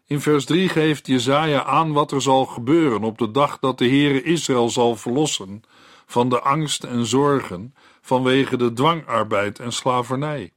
In 0.08 0.20
vers 0.20 0.44
3 0.44 0.68
geeft 0.68 1.06
Jezaja 1.06 1.64
aan 1.64 1.92
wat 1.92 2.12
er 2.12 2.22
zal 2.22 2.44
gebeuren 2.44 3.02
op 3.02 3.18
de 3.18 3.30
dag 3.30 3.58
dat 3.58 3.78
de 3.78 3.88
Heere 3.88 4.22
Israël 4.22 4.70
zal 4.70 4.96
verlossen 4.96 5.62
van 6.06 6.28
de 6.28 6.40
angst 6.40 6.84
en 6.84 7.06
zorgen 7.06 7.74
vanwege 8.00 8.56
de 8.56 8.72
dwangarbeid 8.72 9.58
en 9.58 9.72
slavernij. 9.72 10.52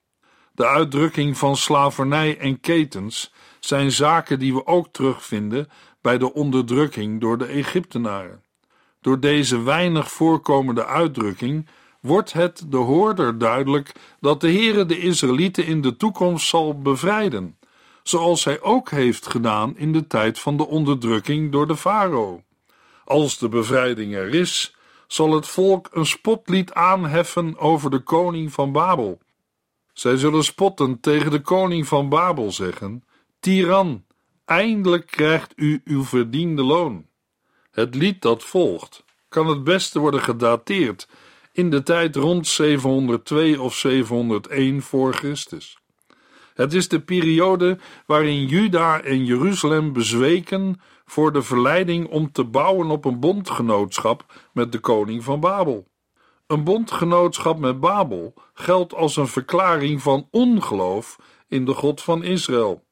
De 0.51 0.67
uitdrukking 0.67 1.37
van 1.37 1.55
slavernij 1.55 2.37
en 2.37 2.59
ketens 2.59 3.33
zijn 3.59 3.91
zaken 3.91 4.39
die 4.39 4.53
we 4.53 4.65
ook 4.65 4.87
terugvinden 4.91 5.69
bij 6.01 6.17
de 6.17 6.33
onderdrukking 6.33 7.21
door 7.21 7.37
de 7.37 7.45
Egyptenaren. 7.45 8.43
Door 9.01 9.19
deze 9.19 9.63
weinig 9.63 10.11
voorkomende 10.11 10.85
uitdrukking 10.85 11.67
wordt 12.01 12.33
het 12.33 12.65
de 12.67 12.77
hoorder 12.77 13.37
duidelijk 13.37 13.91
dat 14.19 14.41
de 14.41 14.51
Heere 14.51 14.85
de 14.85 14.99
Israëlieten 14.99 15.65
in 15.65 15.81
de 15.81 15.97
toekomst 15.97 16.47
zal 16.47 16.79
bevrijden, 16.81 17.57
zoals 18.09 18.43
hij 18.43 18.61
ook 18.61 18.89
heeft 18.89 19.27
gedaan 19.27 19.77
in 19.77 19.91
de 19.93 20.07
tijd 20.07 20.39
van 20.39 20.57
de 20.57 20.67
onderdrukking 20.67 21.51
door 21.51 21.67
de 21.67 21.77
farao. 21.77 22.43
Als 23.05 23.37
de 23.37 23.49
bevrijding 23.49 24.15
er 24.15 24.33
is, 24.33 24.75
zal 25.07 25.33
het 25.33 25.47
volk 25.47 25.89
een 25.91 26.05
spotlied 26.05 26.73
aanheffen 26.73 27.57
over 27.57 27.89
de 27.89 27.99
koning 27.99 28.53
van 28.53 28.71
Babel 28.71 29.19
zij 29.99 30.17
zullen 30.17 30.43
spotten 30.43 30.99
tegen 30.99 31.31
de 31.31 31.41
koning 31.41 31.87
van 31.87 32.09
Babel 32.09 32.51
zeggen: 32.51 33.03
Tiran, 33.39 34.05
eindelijk 34.45 35.07
krijgt 35.07 35.53
u 35.55 35.81
uw 35.85 36.03
verdiende 36.03 36.63
loon. 36.63 37.05
Het 37.71 37.95
lied 37.95 38.21
dat 38.21 38.43
volgt 38.43 39.03
kan 39.29 39.47
het 39.47 39.63
beste 39.63 39.99
worden 39.99 40.21
gedateerd 40.21 41.07
in 41.51 41.69
de 41.69 41.83
tijd 41.83 42.15
rond 42.15 42.47
702 42.47 43.61
of 43.61 43.75
701 43.75 44.81
voor 44.81 45.13
Christus. 45.13 45.78
Het 46.59 46.73
is 46.73 46.87
de 46.87 46.99
periode 46.99 47.77
waarin 48.05 48.45
Juda 48.45 49.01
en 49.01 49.25
Jeruzalem 49.25 49.93
bezweken 49.93 50.81
voor 51.05 51.31
de 51.31 51.41
verleiding 51.41 52.07
om 52.07 52.31
te 52.31 52.43
bouwen 52.43 52.89
op 52.89 53.05
een 53.05 53.19
bondgenootschap 53.19 54.25
met 54.53 54.71
de 54.71 54.79
koning 54.79 55.23
van 55.23 55.39
Babel. 55.39 55.87
Een 56.47 56.63
bondgenootschap 56.63 57.59
met 57.59 57.79
Babel 57.79 58.33
geldt 58.53 58.93
als 58.93 59.15
een 59.15 59.27
verklaring 59.27 60.01
van 60.01 60.27
ongeloof 60.31 61.19
in 61.47 61.65
de 61.65 61.73
God 61.73 62.01
van 62.01 62.23
Israël. 62.23 62.83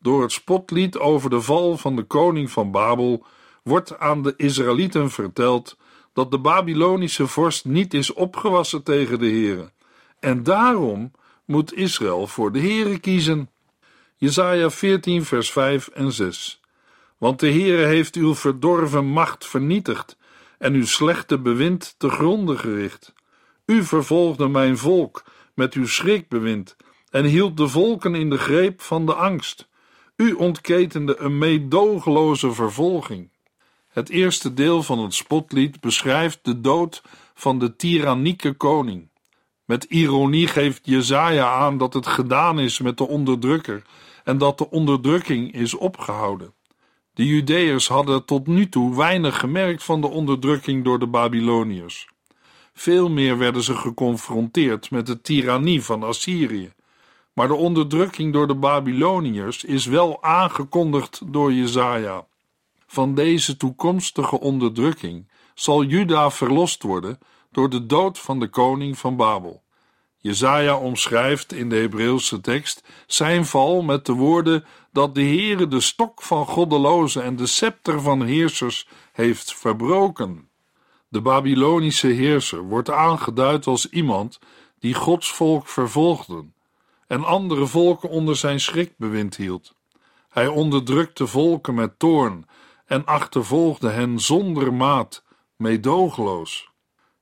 Door 0.00 0.22
het 0.22 0.32
spotlied 0.32 0.98
over 0.98 1.30
de 1.30 1.40
val 1.40 1.76
van 1.76 1.96
de 1.96 2.02
koning 2.02 2.50
van 2.50 2.70
Babel 2.70 3.24
wordt 3.62 3.98
aan 3.98 4.22
de 4.22 4.34
Israëlieten 4.36 5.10
verteld 5.10 5.76
dat 6.12 6.30
de 6.30 6.38
Babylonische 6.38 7.26
vorst 7.26 7.64
niet 7.64 7.94
is 7.94 8.12
opgewassen 8.12 8.82
tegen 8.82 9.18
de 9.18 9.26
Heere. 9.26 9.72
En 10.20 10.42
daarom 10.42 11.12
moet 11.48 11.74
Israël 11.74 12.26
voor 12.26 12.52
de 12.52 12.58
Heere 12.58 12.98
kiezen. 12.98 13.50
Jesaja 14.16 14.70
14 14.70 15.24
vers 15.24 15.52
5 15.52 15.88
en 15.88 16.12
6 16.12 16.60
Want 17.18 17.40
de 17.40 17.50
Heere 17.50 17.84
heeft 17.84 18.16
uw 18.16 18.34
verdorven 18.34 19.06
macht 19.06 19.46
vernietigd 19.46 20.16
en 20.58 20.74
uw 20.74 20.86
slechte 20.86 21.38
bewind 21.38 21.94
te 21.98 22.08
gronden 22.08 22.58
gericht. 22.58 23.12
U 23.66 23.84
vervolgde 23.84 24.48
mijn 24.48 24.78
volk 24.78 25.24
met 25.54 25.74
uw 25.74 25.86
schrikbewind 25.86 26.76
en 27.10 27.24
hield 27.24 27.56
de 27.56 27.68
volken 27.68 28.14
in 28.14 28.30
de 28.30 28.38
greep 28.38 28.80
van 28.80 29.06
de 29.06 29.14
angst. 29.14 29.68
U 30.16 30.32
ontketende 30.32 31.16
een 31.18 31.38
meedogenloze 31.38 32.52
vervolging. 32.52 33.30
Het 33.88 34.08
eerste 34.08 34.54
deel 34.54 34.82
van 34.82 34.98
het 34.98 35.14
spotlied 35.14 35.80
beschrijft 35.80 36.38
de 36.42 36.60
dood 36.60 37.02
van 37.34 37.58
de 37.58 37.76
tyrannieke 37.76 38.52
koning. 38.52 39.08
Met 39.68 39.84
ironie 39.84 40.46
geeft 40.46 40.80
Jezaja 40.82 41.50
aan 41.50 41.78
dat 41.78 41.94
het 41.94 42.06
gedaan 42.06 42.58
is 42.58 42.78
met 42.78 42.96
de 42.96 43.08
onderdrukker 43.08 43.82
en 44.24 44.38
dat 44.38 44.58
de 44.58 44.70
onderdrukking 44.70 45.52
is 45.52 45.74
opgehouden. 45.74 46.54
De 47.14 47.26
Judeërs 47.26 47.88
hadden 47.88 48.24
tot 48.24 48.46
nu 48.46 48.68
toe 48.68 48.96
weinig 48.96 49.38
gemerkt 49.38 49.84
van 49.84 50.00
de 50.00 50.06
onderdrukking 50.06 50.84
door 50.84 50.98
de 50.98 51.06
Babyloniërs. 51.06 52.08
Veel 52.72 53.10
meer 53.10 53.38
werden 53.38 53.62
ze 53.62 53.74
geconfronteerd 53.74 54.90
met 54.90 55.06
de 55.06 55.20
tirannie 55.20 55.82
van 55.82 56.02
Assyrië. 56.02 56.72
Maar 57.32 57.48
de 57.48 57.54
onderdrukking 57.54 58.32
door 58.32 58.46
de 58.46 58.56
Babyloniërs 58.56 59.64
is 59.64 59.86
wel 59.86 60.22
aangekondigd 60.22 61.20
door 61.26 61.52
Jezaja. 61.52 62.26
Van 62.86 63.14
deze 63.14 63.56
toekomstige 63.56 64.40
onderdrukking 64.40 65.28
zal 65.54 65.84
Juda 65.84 66.30
verlost 66.30 66.82
worden 66.82 67.18
door 67.58 67.70
de 67.70 67.86
dood 67.86 68.18
van 68.18 68.40
de 68.40 68.48
koning 68.48 68.98
van 68.98 69.16
Babel. 69.16 69.62
Jezaja 70.16 70.76
omschrijft 70.76 71.52
in 71.52 71.68
de 71.68 71.76
Hebreeuwse 71.76 72.40
tekst 72.40 72.82
zijn 73.06 73.46
val 73.46 73.82
met 73.82 74.06
de 74.06 74.12
woorden 74.12 74.64
dat 74.92 75.14
de 75.14 75.22
Heere 75.22 75.68
de 75.68 75.80
stok 75.80 76.22
van 76.22 76.46
goddelozen 76.46 77.22
en 77.22 77.36
de 77.36 77.46
scepter 77.46 78.00
van 78.00 78.22
heersers 78.22 78.88
heeft 79.12 79.54
verbroken. 79.54 80.48
De 81.08 81.20
Babylonische 81.20 82.06
heerser 82.06 82.62
wordt 82.62 82.90
aangeduid 82.90 83.66
als 83.66 83.88
iemand 83.88 84.38
die 84.78 84.94
Gods 84.94 85.32
volk 85.32 85.68
vervolgde 85.68 86.44
en 87.06 87.24
andere 87.24 87.66
volken 87.66 88.08
onder 88.08 88.36
zijn 88.36 88.60
schrikbewind 88.60 89.36
hield. 89.36 89.74
Hij 90.28 90.46
onderdrukte 90.46 91.26
volken 91.26 91.74
met 91.74 91.98
toorn 91.98 92.46
en 92.86 93.04
achtervolgde 93.04 93.88
hen 93.88 94.20
zonder 94.20 94.74
maat, 94.74 95.24
meedogenloos. 95.56 96.67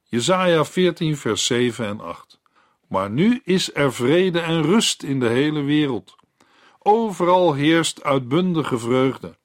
Jesaja 0.08 0.64
14 0.64 1.16
vers 1.16 1.46
7 1.46 1.86
en 1.86 2.00
8 2.00 2.40
Maar 2.88 3.10
nu 3.10 3.40
is 3.44 3.74
er 3.74 3.92
vrede 3.92 4.40
en 4.40 4.62
rust 4.62 5.02
in 5.02 5.20
de 5.20 5.28
hele 5.28 5.62
wereld. 5.62 6.14
Overal 6.78 7.54
heerst 7.54 8.02
uitbundige 8.02 8.78
vreugde. 8.78 9.36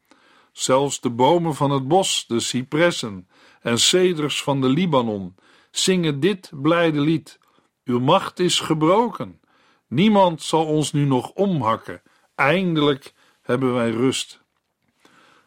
Zelfs 0.52 1.00
de 1.00 1.10
bomen 1.10 1.56
van 1.56 1.72
het 1.72 1.88
bos, 1.88 2.26
de 2.28 2.40
cipressen 2.40 3.28
en 3.62 3.80
ceders 3.80 4.44
van 4.44 4.62
de 4.62 4.70
Libanon, 4.70 5.36
zingen 5.72 6.20
dit 6.20 6.52
blijde 6.54 7.00
lied. 7.00 7.40
Uw 7.84 8.00
macht 8.00 8.40
is 8.40 8.60
gebroken. 8.60 9.42
Niemand 9.88 10.42
zal 10.42 10.66
ons 10.66 10.92
nu 10.92 11.06
nog 11.06 11.32
omhakken. 11.32 12.02
Eindelijk 12.36 13.14
hebben 13.42 13.74
wij 13.74 13.90
rust. 13.90 14.41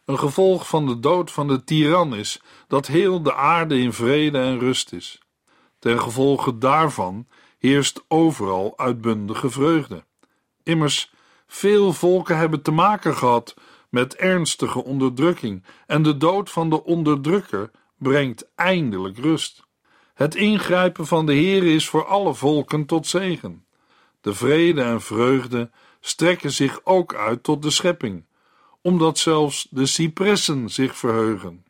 Een 0.04 0.18
gevolg 0.18 0.68
van 0.68 0.86
de 0.86 1.00
dood 1.00 1.30
van 1.30 1.48
de 1.48 1.64
tiran 1.64 2.14
is 2.14 2.42
dat 2.68 2.86
heel 2.86 3.22
de 3.22 3.34
aarde 3.34 3.78
in 3.78 3.92
vrede 3.92 4.38
en 4.38 4.58
rust 4.58 4.92
is. 4.92 5.18
Ten 5.78 6.00
gevolge 6.00 6.58
daarvan 6.58 7.26
heerst 7.58 8.04
overal 8.08 8.78
uitbundige 8.78 9.50
vreugde. 9.50 10.04
Immers, 10.62 11.12
veel 11.46 11.92
volken 11.92 12.36
hebben 12.36 12.62
te 12.62 12.70
maken 12.70 13.16
gehad 13.16 13.54
met 13.88 14.16
ernstige 14.16 14.84
onderdrukking, 14.84 15.64
en 15.86 16.02
de 16.02 16.16
dood 16.16 16.50
van 16.50 16.70
de 16.70 16.84
onderdrukker 16.84 17.70
brengt 17.98 18.48
eindelijk 18.54 19.18
rust. 19.18 19.62
Het 20.14 20.34
ingrijpen 20.34 21.06
van 21.06 21.26
de 21.26 21.32
Heer 21.32 21.64
is 21.64 21.88
voor 21.88 22.06
alle 22.06 22.34
volken 22.34 22.86
tot 22.86 23.06
zegen. 23.06 23.66
De 24.20 24.34
vrede 24.34 24.82
en 24.82 25.00
vreugde 25.00 25.70
strekken 26.00 26.52
zich 26.52 26.80
ook 26.84 27.14
uit 27.14 27.42
tot 27.42 27.62
de 27.62 27.70
schepping 27.70 28.24
omdat 28.85 29.18
zelfs 29.18 29.66
de 29.70 29.87
cipressen 29.87 30.68
zich 30.68 30.97
verheugen. 30.97 31.64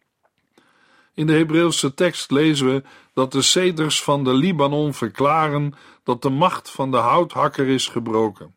In 1.14 1.26
de 1.26 1.32
Hebreeuwse 1.32 1.94
tekst 1.94 2.30
lezen 2.30 2.66
we 2.66 2.82
dat 3.12 3.32
de 3.32 3.42
ceders 3.42 4.02
van 4.02 4.24
de 4.24 4.32
Libanon 4.32 4.94
verklaren 4.94 5.74
dat 6.02 6.22
de 6.22 6.30
macht 6.30 6.70
van 6.70 6.90
de 6.90 6.96
houthakker 6.96 7.66
is 7.66 7.88
gebroken. 7.88 8.54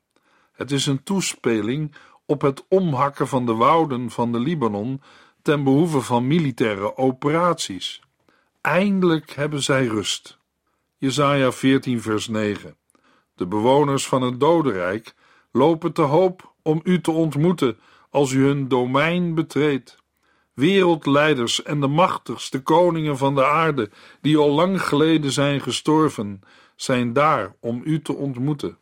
Het 0.52 0.72
is 0.72 0.86
een 0.86 1.04
toespeling 1.04 1.96
op 2.26 2.42
het 2.42 2.66
omhakken 2.68 3.28
van 3.28 3.46
de 3.46 3.54
wouden 3.54 4.10
van 4.10 4.32
de 4.32 4.40
Libanon 4.40 5.02
ten 5.42 5.64
behoeve 5.64 6.02
van 6.02 6.28
militaire 6.28 6.98
operaties. 6.98 8.02
Eindelijk 8.62 9.32
hebben 9.32 9.64
zij 9.64 9.86
rust. 9.86 10.38
Jesaja 10.98 11.52
14 11.52 12.02
vers 12.02 12.28
9 12.28 12.78
De 13.36 13.48
bewoners 13.48 14.08
van 14.08 14.22
het 14.22 14.40
dodenrijk 14.40 15.16
lopen 15.52 15.94
te 15.94 16.02
hoop 16.02 16.54
om 16.62 16.80
u 16.84 17.02
te 17.02 17.12
ontmoeten 17.12 17.80
als 18.18 18.32
u 18.32 18.46
hun 18.46 18.68
domein 18.68 19.36
betreedt. 19.36 19.98
Wereldleiders 20.54 21.64
en 21.64 21.82
de 21.82 21.88
machtigste 21.88 22.62
koningen 22.62 23.18
van 23.18 23.36
de 23.36 23.46
aarde, 23.46 23.90
die 24.22 24.38
al 24.38 24.52
lang 24.52 24.82
geleden 24.82 25.32
zijn 25.32 25.62
gestorven, 25.62 26.42
zijn 26.76 27.14
daar 27.14 27.56
om 27.60 27.82
u 27.86 28.02
te 28.02 28.14
ontmoeten. 28.14 28.78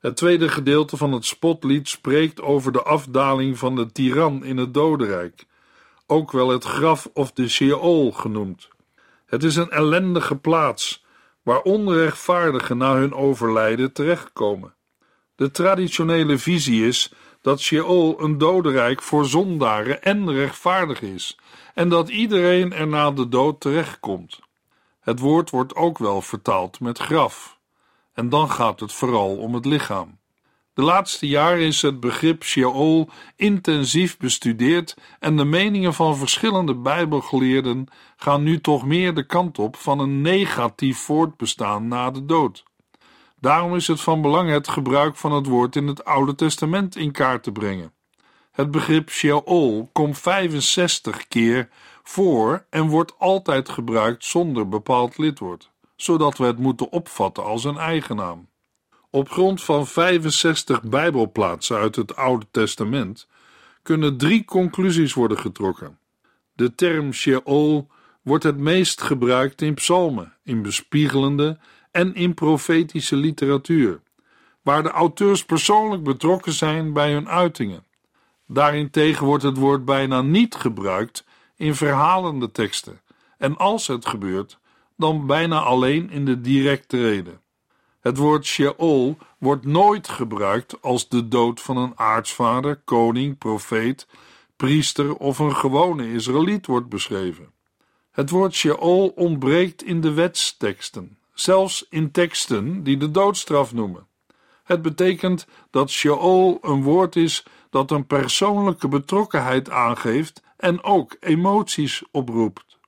Het 0.00 0.16
tweede 0.16 0.48
gedeelte 0.48 0.96
van 0.96 1.12
het 1.12 1.24
spotlied 1.24 1.88
spreekt 1.88 2.40
over 2.40 2.72
de 2.72 2.82
afdaling 2.82 3.58
van 3.58 3.76
de 3.76 3.92
tiran 3.92 4.44
in 4.44 4.56
het 4.56 4.74
dodenrijk, 4.74 5.46
ook 6.06 6.32
wel 6.32 6.48
het 6.48 6.64
graf 6.64 7.10
of 7.12 7.32
de 7.32 7.48
Sheol 7.48 8.12
genoemd. 8.12 8.68
Het 9.26 9.44
is 9.44 9.56
een 9.56 9.70
ellendige 9.70 10.36
plaats 10.36 11.04
waar 11.42 11.62
onrechtvaardigen 11.62 12.76
na 12.76 12.94
hun 12.94 13.14
overlijden 13.14 13.92
terechtkomen. 13.92 14.74
De 15.40 15.50
traditionele 15.50 16.38
visie 16.38 16.86
is 16.86 17.12
dat 17.40 17.60
Sheol 17.60 18.22
een 18.22 18.38
dodenrijk 18.38 19.02
voor 19.02 19.26
zondaren 19.26 20.02
en 20.02 20.32
rechtvaardig 20.32 21.02
is, 21.02 21.38
en 21.74 21.88
dat 21.88 22.08
iedereen 22.08 22.72
er 22.72 22.86
na 22.86 23.10
de 23.10 23.28
dood 23.28 23.60
terechtkomt. 23.60 24.38
Het 25.00 25.18
woord 25.18 25.50
wordt 25.50 25.74
ook 25.74 25.98
wel 25.98 26.22
vertaald 26.22 26.80
met 26.80 26.98
graf, 26.98 27.58
en 28.12 28.28
dan 28.28 28.50
gaat 28.50 28.80
het 28.80 28.92
vooral 28.92 29.36
om 29.36 29.54
het 29.54 29.64
lichaam. 29.64 30.18
De 30.74 30.82
laatste 30.82 31.26
jaren 31.28 31.66
is 31.66 31.82
het 31.82 32.00
begrip 32.00 32.44
Sheol 32.44 33.08
intensief 33.36 34.16
bestudeerd 34.16 34.96
en 35.18 35.36
de 35.36 35.44
meningen 35.44 35.94
van 35.94 36.16
verschillende 36.16 36.74
Bijbelgeleerden 36.74 37.86
gaan 38.16 38.42
nu 38.42 38.60
toch 38.60 38.86
meer 38.86 39.14
de 39.14 39.26
kant 39.26 39.58
op 39.58 39.76
van 39.76 39.98
een 39.98 40.20
negatief 40.20 40.98
voortbestaan 40.98 41.88
na 41.88 42.10
de 42.10 42.24
dood. 42.24 42.64
Daarom 43.40 43.74
is 43.74 43.86
het 43.86 44.00
van 44.00 44.22
belang 44.22 44.50
het 44.50 44.68
gebruik 44.68 45.16
van 45.16 45.32
het 45.32 45.46
woord 45.46 45.76
in 45.76 45.86
het 45.86 46.04
Oude 46.04 46.34
Testament 46.34 46.96
in 46.96 47.12
kaart 47.12 47.42
te 47.42 47.52
brengen. 47.52 47.92
Het 48.50 48.70
begrip 48.70 49.10
Sheol 49.10 49.88
komt 49.92 50.18
65 50.18 51.28
keer 51.28 51.68
voor 52.02 52.66
en 52.70 52.88
wordt 52.88 53.18
altijd 53.18 53.68
gebruikt 53.68 54.24
zonder 54.24 54.68
bepaald 54.68 55.18
lidwoord, 55.18 55.70
zodat 55.96 56.38
we 56.38 56.44
het 56.44 56.58
moeten 56.58 56.92
opvatten 56.92 57.44
als 57.44 57.64
een 57.64 57.78
eigennaam. 57.78 58.48
Op 59.10 59.30
grond 59.30 59.62
van 59.62 59.86
65 59.86 60.82
Bijbelplaatsen 60.82 61.76
uit 61.76 61.96
het 61.96 62.16
Oude 62.16 62.46
Testament 62.50 63.28
kunnen 63.82 64.16
drie 64.16 64.44
conclusies 64.44 65.14
worden 65.14 65.38
getrokken. 65.38 65.98
De 66.52 66.74
term 66.74 67.12
Sheol 67.12 67.88
wordt 68.22 68.44
het 68.44 68.56
meest 68.56 69.02
gebruikt 69.02 69.62
in 69.62 69.74
psalmen, 69.74 70.36
in 70.44 70.62
bespiegelende 70.62 71.58
en 71.90 72.14
in 72.14 72.34
profetische 72.34 73.16
literatuur, 73.16 74.00
waar 74.62 74.82
de 74.82 74.90
auteurs 74.90 75.44
persoonlijk 75.44 76.02
betrokken 76.02 76.52
zijn 76.52 76.92
bij 76.92 77.12
hun 77.12 77.28
uitingen. 77.28 77.84
Daarentegen 78.46 79.26
wordt 79.26 79.42
het 79.42 79.56
woord 79.56 79.84
bijna 79.84 80.22
niet 80.22 80.54
gebruikt 80.54 81.24
in 81.56 81.74
verhalende 81.74 82.50
teksten, 82.50 83.00
en 83.38 83.56
als 83.56 83.86
het 83.86 84.06
gebeurt, 84.06 84.58
dan 84.96 85.26
bijna 85.26 85.60
alleen 85.60 86.10
in 86.10 86.24
de 86.24 86.40
directe 86.40 87.00
reden. 87.00 87.40
Het 88.00 88.16
woord 88.16 88.46
Sheol 88.46 89.18
wordt 89.38 89.64
nooit 89.64 90.08
gebruikt 90.08 90.82
als 90.82 91.08
de 91.08 91.28
dood 91.28 91.60
van 91.60 91.76
een 91.76 91.92
aartsvader, 91.98 92.76
koning, 92.84 93.38
profeet, 93.38 94.06
priester 94.56 95.16
of 95.16 95.38
een 95.38 95.56
gewone 95.56 96.12
Israëliet 96.12 96.66
wordt 96.66 96.88
beschreven. 96.88 97.52
Het 98.10 98.30
woord 98.30 98.54
Sheol 98.54 99.08
ontbreekt 99.08 99.82
in 99.82 100.00
de 100.00 100.12
wetsteksten 100.12 101.18
zelfs 101.40 101.86
in 101.90 102.10
teksten 102.10 102.82
die 102.82 102.96
de 102.96 103.10
doodstraf 103.10 103.72
noemen. 103.72 104.06
Het 104.64 104.82
betekent 104.82 105.46
dat 105.70 105.90
Sheol 105.90 106.58
een 106.62 106.82
woord 106.82 107.16
is 107.16 107.44
dat 107.70 107.90
een 107.90 108.06
persoonlijke 108.06 108.88
betrokkenheid 108.88 109.70
aangeeft 109.70 110.42
en 110.56 110.82
ook 110.82 111.16
emoties 111.20 112.02
oproept. 112.10 112.78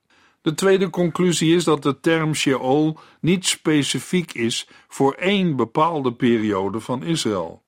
De 0.41 0.53
tweede 0.53 0.89
conclusie 0.89 1.55
is 1.55 1.63
dat 1.63 1.83
de 1.83 1.99
term 1.99 2.33
Sheol 2.33 2.97
niet 3.19 3.45
specifiek 3.45 4.33
is 4.33 4.67
voor 4.87 5.13
één 5.13 5.55
bepaalde 5.55 6.13
periode 6.13 6.79
van 6.79 7.03
Israël, 7.03 7.63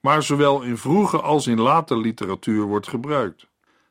maar 0.00 0.22
zowel 0.22 0.62
in 0.62 0.76
vroege 0.76 1.20
als 1.20 1.46
in 1.46 1.60
late 1.60 1.96
literatuur 1.96 2.64
wordt 2.64 2.88
gebruikt. 2.88 3.46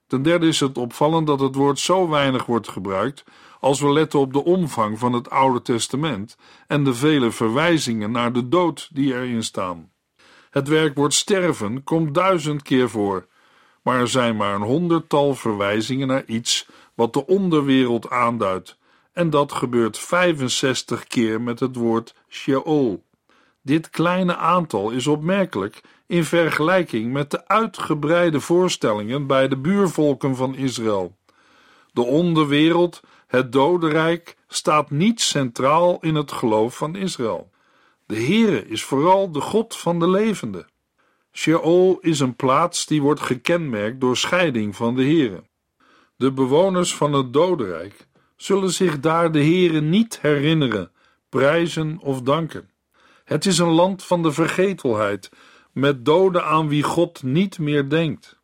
Ten 0.07 0.21
derde 0.21 0.47
is 0.47 0.59
het 0.59 0.77
opvallend 0.77 1.27
dat 1.27 1.39
het 1.39 1.55
woord 1.55 1.79
zo 1.79 2.09
weinig 2.09 2.45
wordt 2.45 2.67
gebruikt 2.67 3.23
als 3.63 3.79
we 3.79 3.91
letten 3.91 4.19
op 4.19 4.33
de 4.33 4.43
omvang 4.43 4.99
van 4.99 5.13
het 5.13 5.29
Oude 5.29 5.61
Testament 5.61 6.37
en 6.67 6.83
de 6.83 6.93
vele 6.93 7.31
verwijzingen 7.31 8.11
naar 8.11 8.33
de 8.33 8.49
dood 8.49 8.89
die 8.93 9.13
erin 9.13 9.43
staan. 9.43 9.91
Het 10.49 10.67
werkwoord 10.67 11.13
sterven 11.13 11.83
komt 11.83 12.13
duizend 12.13 12.61
keer 12.61 12.89
voor, 12.89 13.27
maar 13.81 13.99
er 13.99 14.07
zijn 14.07 14.35
maar 14.35 14.55
een 14.55 14.61
honderdtal 14.61 15.35
verwijzingen 15.35 16.07
naar 16.07 16.23
iets 16.25 16.67
wat 16.93 17.13
de 17.13 17.25
onderwereld 17.25 18.09
aanduidt, 18.09 18.77
en 19.13 19.29
dat 19.29 19.51
gebeurt 19.51 19.97
65 19.97 21.07
keer 21.07 21.41
met 21.41 21.59
het 21.59 21.75
woord 21.75 22.15
Sheol. 22.29 23.03
Dit 23.61 23.89
kleine 23.89 24.35
aantal 24.35 24.89
is 24.89 25.07
opmerkelijk 25.07 25.81
in 26.07 26.23
vergelijking 26.23 27.11
met 27.13 27.31
de 27.31 27.47
uitgebreide 27.47 28.39
voorstellingen 28.39 29.27
bij 29.27 29.47
de 29.47 29.57
buurvolken 29.57 30.35
van 30.35 30.55
Israël. 30.55 31.15
De 31.91 32.03
onderwereld, 32.03 33.01
het 33.33 33.51
dodenrijk, 33.51 34.35
staat 34.47 34.89
niet 34.89 35.21
centraal 35.21 35.97
in 36.01 36.15
het 36.15 36.31
geloof 36.31 36.77
van 36.77 36.95
Israël. 36.95 37.51
De 38.05 38.15
Heere 38.15 38.67
is 38.67 38.83
vooral 38.83 39.31
de 39.31 39.41
God 39.41 39.77
van 39.77 39.99
de 39.99 40.09
levenden. 40.09 40.65
Sheol 41.31 41.97
is 42.01 42.19
een 42.19 42.35
plaats 42.35 42.85
die 42.85 43.01
wordt 43.01 43.19
gekenmerkt 43.19 44.01
door 44.01 44.17
scheiding 44.17 44.75
van 44.75 44.95
de 44.95 45.03
Heere. 45.03 45.43
De 46.15 46.31
bewoners 46.31 46.95
van 46.95 47.13
het 47.13 47.33
dodenrijk 47.33 48.07
zullen 48.35 48.71
zich 48.71 48.99
daar 48.99 49.31
de 49.31 49.43
Heere 49.43 49.81
niet 49.81 50.19
herinneren, 50.21 50.91
prijzen 51.29 51.97
of 51.99 52.21
danken. 52.21 52.69
Het 53.23 53.45
is 53.45 53.57
een 53.57 53.73
land 53.73 54.03
van 54.03 54.23
de 54.23 54.31
vergetelheid, 54.31 55.31
met 55.71 56.05
doden 56.05 56.45
aan 56.45 56.67
wie 56.67 56.83
God 56.83 57.23
niet 57.23 57.59
meer 57.59 57.89
denkt. 57.89 58.41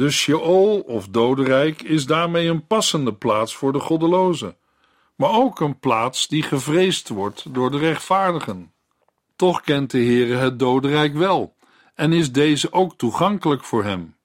De 0.00 0.10
Sheol 0.10 0.80
of 0.80 1.08
dodenrijk 1.08 1.82
is 1.82 2.06
daarmee 2.06 2.48
een 2.48 2.66
passende 2.66 3.14
plaats 3.14 3.56
voor 3.56 3.72
de 3.72 3.78
goddelozen, 3.78 4.56
maar 5.14 5.30
ook 5.30 5.60
een 5.60 5.78
plaats 5.78 6.28
die 6.28 6.42
gevreesd 6.42 7.08
wordt 7.08 7.54
door 7.54 7.70
de 7.70 7.78
rechtvaardigen. 7.78 8.72
Toch 9.36 9.60
kent 9.60 9.90
de 9.90 9.98
Heere 9.98 10.34
het 10.34 10.58
dodenrijk 10.58 11.14
wel 11.14 11.54
en 11.94 12.12
is 12.12 12.32
deze 12.32 12.72
ook 12.72 12.96
toegankelijk 12.96 13.64
voor 13.64 13.84
hem. 13.84 14.16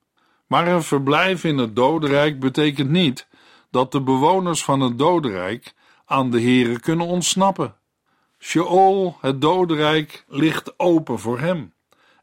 Maar 0.48 0.68
een 0.68 0.84
verblijf 0.84 1.44
in 1.44 1.58
het 1.58 1.76
dodenrijk 1.76 2.40
betekent 2.40 2.90
niet 2.90 3.28
dat 3.72 3.92
de 3.92 4.02
bewoners 4.02 4.64
van 4.64 4.80
het 4.80 4.98
dodenrijk 4.98 5.74
aan 6.06 6.32
de 6.32 6.42
Heere 6.42 6.80
kunnen 6.80 7.08
ontsnappen. 7.08 7.76
Sheol, 8.40 9.18
het 9.22 9.42
dodenrijk, 9.42 10.26
ligt 10.28 10.80
open 10.80 11.20
voor 11.20 11.40
hem 11.40 11.74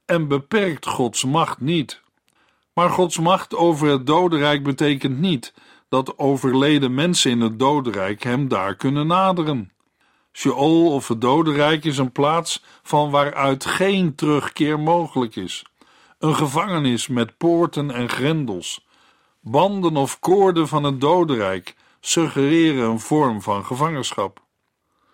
en 0.04 0.28
beperkt 0.28 0.86
Gods 0.86 1.24
macht 1.24 1.60
niet. 1.60 2.02
Maar 2.72 2.90
Gods 2.90 3.18
macht 3.18 3.54
over 3.54 3.88
het 3.88 4.06
dodenrijk 4.06 4.62
betekent 4.62 5.18
niet 5.18 5.54
dat 5.88 6.18
overleden 6.18 6.94
mensen 6.94 7.30
in 7.30 7.40
het 7.40 7.58
dodenrijk 7.58 8.22
hem 8.22 8.48
daar 8.48 8.74
kunnen 8.74 9.06
naderen. 9.06 9.72
Sheol 10.32 10.92
of 10.92 11.08
het 11.08 11.20
dodenrijk 11.20 11.84
is 11.84 11.98
een 11.98 12.12
plaats 12.12 12.62
van 12.82 13.10
waaruit 13.10 13.64
geen 13.64 14.14
terugkeer 14.14 14.80
mogelijk 14.80 15.36
is. 15.36 15.64
Een 16.18 16.34
gevangenis 16.34 17.08
met 17.08 17.36
poorten 17.36 17.90
en 17.90 18.08
grendels. 18.08 18.86
Banden 19.40 19.96
of 19.96 20.20
koorden 20.20 20.68
van 20.68 20.84
het 20.84 21.00
dodenrijk 21.00 21.76
suggereren 22.00 22.90
een 22.90 23.00
vorm 23.00 23.42
van 23.42 23.64
gevangenschap. 23.64 24.42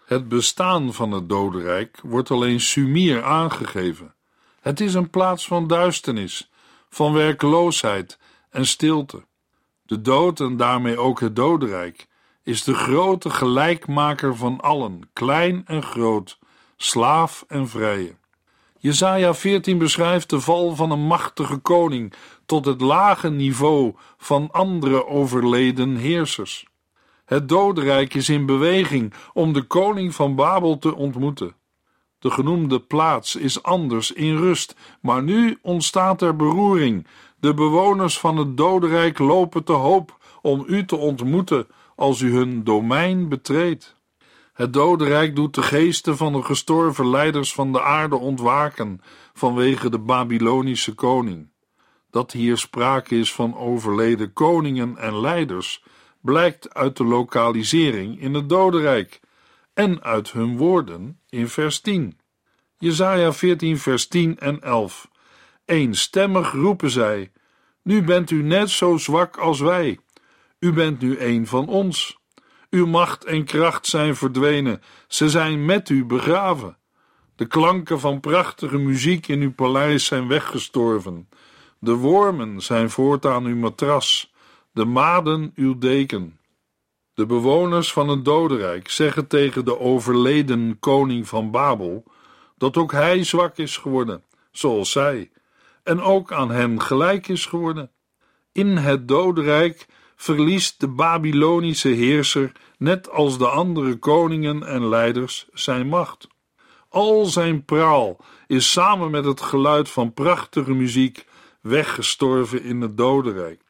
Het 0.07 0.29
bestaan 0.29 0.95
van 0.95 1.13
het 1.13 1.29
dodenrijk 1.29 2.01
wordt 2.03 2.31
alleen 2.31 2.61
sumier 2.61 3.25
aangegeven. 3.25 4.15
Het 4.61 4.81
is 4.81 4.95
een 4.95 5.11
plaats 5.11 5.47
van 5.47 5.67
duisternis, 5.67 6.51
van 6.91 7.13
werkeloosheid 7.13 8.19
en 8.51 8.67
stilte. 8.67 9.25
De 9.83 10.01
dood 10.01 10.41
en 10.41 10.57
daarmee 10.57 10.99
ook 10.99 11.21
het 11.21 11.37
dodenrijk 11.37 12.09
is 12.43 12.65
de 12.65 12.75
grote 12.75 13.31
gelijkmaker 13.31 14.37
van 14.37 14.61
allen, 14.61 15.11
klein 15.13 15.63
en 15.67 15.83
groot, 15.83 16.39
slaaf 16.77 17.45
en 17.49 17.69
vrije. 17.69 18.17
Jesaja 18.79 19.35
14 19.35 19.79
beschrijft 19.79 20.31
de 20.31 20.41
val 20.41 20.77
van 20.77 20.91
een 20.91 21.07
machtige 21.07 21.57
koning 21.57 22.13
tot 22.47 22.65
het 22.65 22.81
lage 22.81 23.31
niveau 23.31 23.95
van 24.17 24.49
andere 24.51 25.07
overleden 25.07 25.97
heersers. 25.97 26.67
Het 27.25 27.49
dodenrijk 27.49 28.15
is 28.15 28.29
in 28.29 28.47
beweging 28.47 29.13
om 29.33 29.53
de 29.53 29.63
koning 29.63 30.15
van 30.15 30.35
Babel 30.35 30.79
te 30.79 30.95
ontmoeten. 30.95 31.55
De 32.19 32.31
genoemde 32.31 32.81
plaats 32.81 33.37
is 33.37 33.63
anders 33.63 34.13
in 34.13 34.37
rust, 34.37 34.75
maar 35.01 35.23
nu 35.23 35.59
ontstaat 35.63 36.23
er 36.23 36.37
beroering. 36.37 37.07
De 37.41 37.55
bewoners 37.55 38.19
van 38.19 38.37
het 38.37 38.57
dodenrijk 38.57 39.19
lopen 39.19 39.65
te 39.65 39.73
hoop 39.73 40.17
om 40.43 40.65
u 40.67 40.85
te 40.85 40.97
ontmoeten 40.97 41.67
als 41.97 42.21
u 42.21 42.33
hun 42.33 42.65
domein 42.65 43.29
betreedt. 43.29 43.97
Het 44.53 44.73
dodenrijk 44.73 45.37
doet 45.37 45.55
de 45.55 45.63
geesten 45.63 46.17
van 46.17 46.33
de 46.33 46.43
gestorven 46.43 47.11
leiders 47.11 47.55
van 47.55 47.73
de 47.73 47.83
aarde 47.83 48.17
ontwaken 48.17 49.01
vanwege 49.33 49.91
de 49.91 49.99
Babylonische 49.99 50.95
koning. 50.95 51.51
Dat 52.11 52.33
hier 52.33 52.57
sprake 52.57 53.19
is 53.19 53.35
van 53.35 53.57
overleden 53.57 54.33
koningen 54.33 54.97
en 54.97 55.21
leiders, 55.21 55.85
blijkt 56.21 56.75
uit 56.75 56.97
de 56.97 57.05
lokalisering 57.05 58.21
in 58.21 58.35
het 58.35 58.49
dodenrijk 58.49 59.21
en 59.75 60.03
uit 60.03 60.33
hun 60.33 60.57
woorden 60.57 61.18
in 61.29 61.49
vers 61.49 61.81
10. 61.81 62.19
Jesaja 62.79 63.33
14 63.33 63.79
vers 63.79 64.07
10 64.07 64.39
en 64.39 64.61
11. 64.61 65.09
Eenstemmig 65.65 66.53
roepen 66.53 66.91
zij, 66.91 67.33
nu 67.83 68.03
bent 68.03 68.31
u 68.31 68.43
net 68.43 68.71
zo 68.71 68.97
zwak 68.97 69.37
als 69.37 69.61
wij. 69.61 69.99
U 70.59 70.73
bent 70.73 71.01
nu 71.01 71.19
een 71.19 71.47
van 71.47 71.69
ons. 71.69 72.19
Uw 72.71 72.87
macht 72.87 73.25
en 73.25 73.45
kracht 73.45 73.87
zijn 73.87 74.17
verdwenen, 74.17 74.83
ze 75.07 75.29
zijn 75.29 75.65
met 75.65 75.89
u 75.89 76.05
begraven. 76.05 76.77
De 77.37 77.47
klanken 77.47 78.01
van 78.01 78.21
prachtige 78.21 78.79
muziek 78.79 79.29
in 79.29 79.41
uw 79.41 79.53
paleis 79.53 80.05
zijn 80.05 80.29
weggestorven. 80.29 81.29
De 81.79 81.95
wormen 81.95 82.61
zijn 82.61 82.91
voortaan 82.91 83.45
uw 83.45 83.57
matras, 83.57 84.33
de 84.73 84.85
maden 84.85 85.53
uw 85.55 85.79
deken. 85.79 86.38
De 87.19 87.27
bewoners 87.27 87.93
van 87.93 88.09
het 88.09 88.25
dodenrijk 88.25 88.91
zeggen 88.91 89.27
tegen 89.27 89.65
de 89.65 89.79
overleden 89.79 90.79
koning 90.81 91.29
van 91.29 91.51
Babel 91.51 92.05
dat 92.57 92.77
ook 92.77 92.93
hij 92.93 93.25
zwak 93.25 93.57
is 93.57 93.77
geworden, 93.77 94.23
zoals 94.51 94.91
zij, 94.91 95.31
en 95.83 96.01
ook 96.01 96.33
aan 96.33 96.51
hen 96.51 96.81
gelijk 96.83 97.29
is 97.29 97.47
geworden. 97.47 97.91
In 98.53 98.77
het 98.77 99.09
dodenrijk 99.09 99.87
verliest 100.17 100.81
de 100.81 100.89
Babylonische 100.89 101.89
heerser, 101.89 102.53
net 102.77 103.11
als 103.11 103.39
de 103.39 103.49
andere 103.49 103.97
koningen 103.97 104.63
en 104.63 104.89
leiders, 104.89 105.49
zijn 105.53 105.87
macht. 105.87 106.29
Al 106.89 107.25
zijn 107.25 107.65
praal 107.65 108.17
is 108.47 108.73
samen 108.73 109.11
met 109.11 109.25
het 109.25 109.41
geluid 109.41 109.89
van 109.89 110.13
prachtige 110.13 110.73
muziek 110.73 111.27
weggestorven 111.61 112.63
in 112.63 112.81
het 112.81 112.97
dodenrijk. 112.97 113.67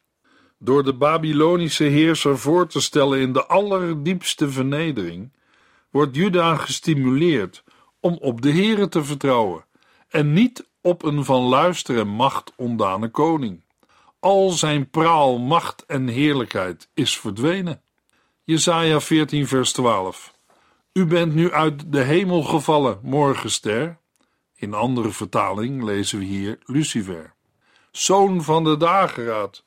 Door 0.61 0.83
de 0.83 0.93
Babylonische 0.93 1.83
heerser 1.83 2.39
voor 2.39 2.67
te 2.67 2.81
stellen 2.81 3.19
in 3.19 3.33
de 3.33 3.45
allerdiepste 3.45 4.49
vernedering, 4.49 5.31
wordt 5.89 6.15
Juda 6.15 6.55
gestimuleerd 6.55 7.63
om 7.99 8.17
op 8.21 8.41
de 8.41 8.51
Heere 8.51 8.89
te 8.89 9.03
vertrouwen 9.03 9.65
en 10.09 10.33
niet 10.33 10.69
op 10.81 11.03
een 11.03 11.25
van 11.25 11.41
luister 11.41 11.97
en 11.97 12.07
macht 12.07 12.53
ondane 12.55 13.09
koning. 13.09 13.63
Al 14.19 14.49
zijn 14.49 14.89
praal, 14.89 15.37
macht 15.37 15.85
en 15.85 16.07
heerlijkheid 16.07 16.89
is 16.93 17.17
verdwenen. 17.19 17.81
Jesaja 18.43 18.99
14 18.99 19.47
vers 19.47 19.71
12 19.71 20.33
U 20.93 21.05
bent 21.05 21.35
nu 21.35 21.51
uit 21.51 21.91
de 21.91 22.01
hemel 22.01 22.43
gevallen, 22.43 22.99
morgenster. 23.01 23.97
In 24.55 24.73
andere 24.73 25.09
vertaling 25.09 25.83
lezen 25.83 26.19
we 26.19 26.25
hier 26.25 26.59
Lucifer. 26.65 27.33
Zoon 27.91 28.43
van 28.43 28.63
de 28.63 28.77
dageraad, 28.77 29.63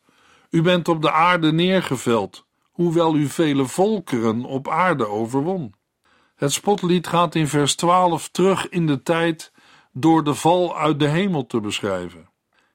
u 0.53 0.62
bent 0.62 0.88
op 0.88 1.03
de 1.03 1.12
aarde 1.12 1.53
neergeveld, 1.53 2.47
hoewel 2.71 3.17
u 3.17 3.27
vele 3.27 3.65
volkeren 3.67 4.45
op 4.45 4.69
aarde 4.69 5.07
overwon. 5.07 5.75
Het 6.37 6.53
spotlied 6.53 7.07
gaat 7.07 7.35
in 7.35 7.49
vers 7.49 7.75
12 7.75 8.29
terug 8.29 8.69
in 8.69 8.87
de 8.87 9.03
tijd 9.03 9.53
door 9.93 10.25
de 10.25 10.35
val 10.35 10.79
uit 10.79 10.99
de 10.99 11.09
hemel 11.09 11.47
te 11.47 11.61
beschrijven. 11.61 12.29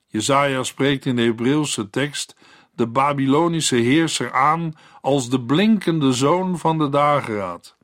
Jezaja 0.07 0.63
spreekt 0.63 1.05
in 1.05 1.15
de 1.15 1.21
Hebreeuwse 1.21 1.89
tekst 1.89 2.35
de 2.75 2.87
Babylonische 2.87 3.75
heerser 3.75 4.33
aan 4.33 4.73
als 5.01 5.29
de 5.29 5.41
blinkende 5.41 6.11
zoon 6.11 6.57
van 6.57 6.77
de 6.77 6.89
dageraad. 6.89 7.77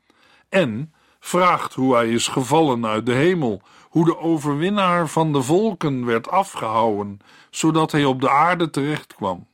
En 0.50 0.94
vraagt 1.20 1.74
hoe 1.74 1.96
hij 1.96 2.10
is 2.10 2.28
gevallen 2.28 2.86
uit 2.86 3.06
de 3.06 3.14
hemel, 3.14 3.62
hoe 3.90 4.06
de 4.06 4.18
overwinnaar 4.18 5.08
van 5.08 5.34
de 5.34 5.42
volken 5.42 6.06
werd 6.06 6.30
afgehouden, 6.30 7.20
zodat 7.50 7.92
hij 7.92 8.06
op 8.06 8.22
de 8.22 8.30
aarde 8.30 8.70
terecht 8.70 9.16
kwam. 9.16 9.48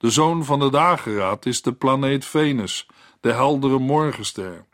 De 0.00 0.10
zoon 0.10 0.44
van 0.44 0.58
de 0.58 0.70
dageraad 0.70 1.46
is 1.46 1.62
de 1.62 1.72
planeet 1.72 2.24
Venus, 2.24 2.86
de 3.20 3.32
heldere 3.32 3.78
morgenster. 3.78 4.64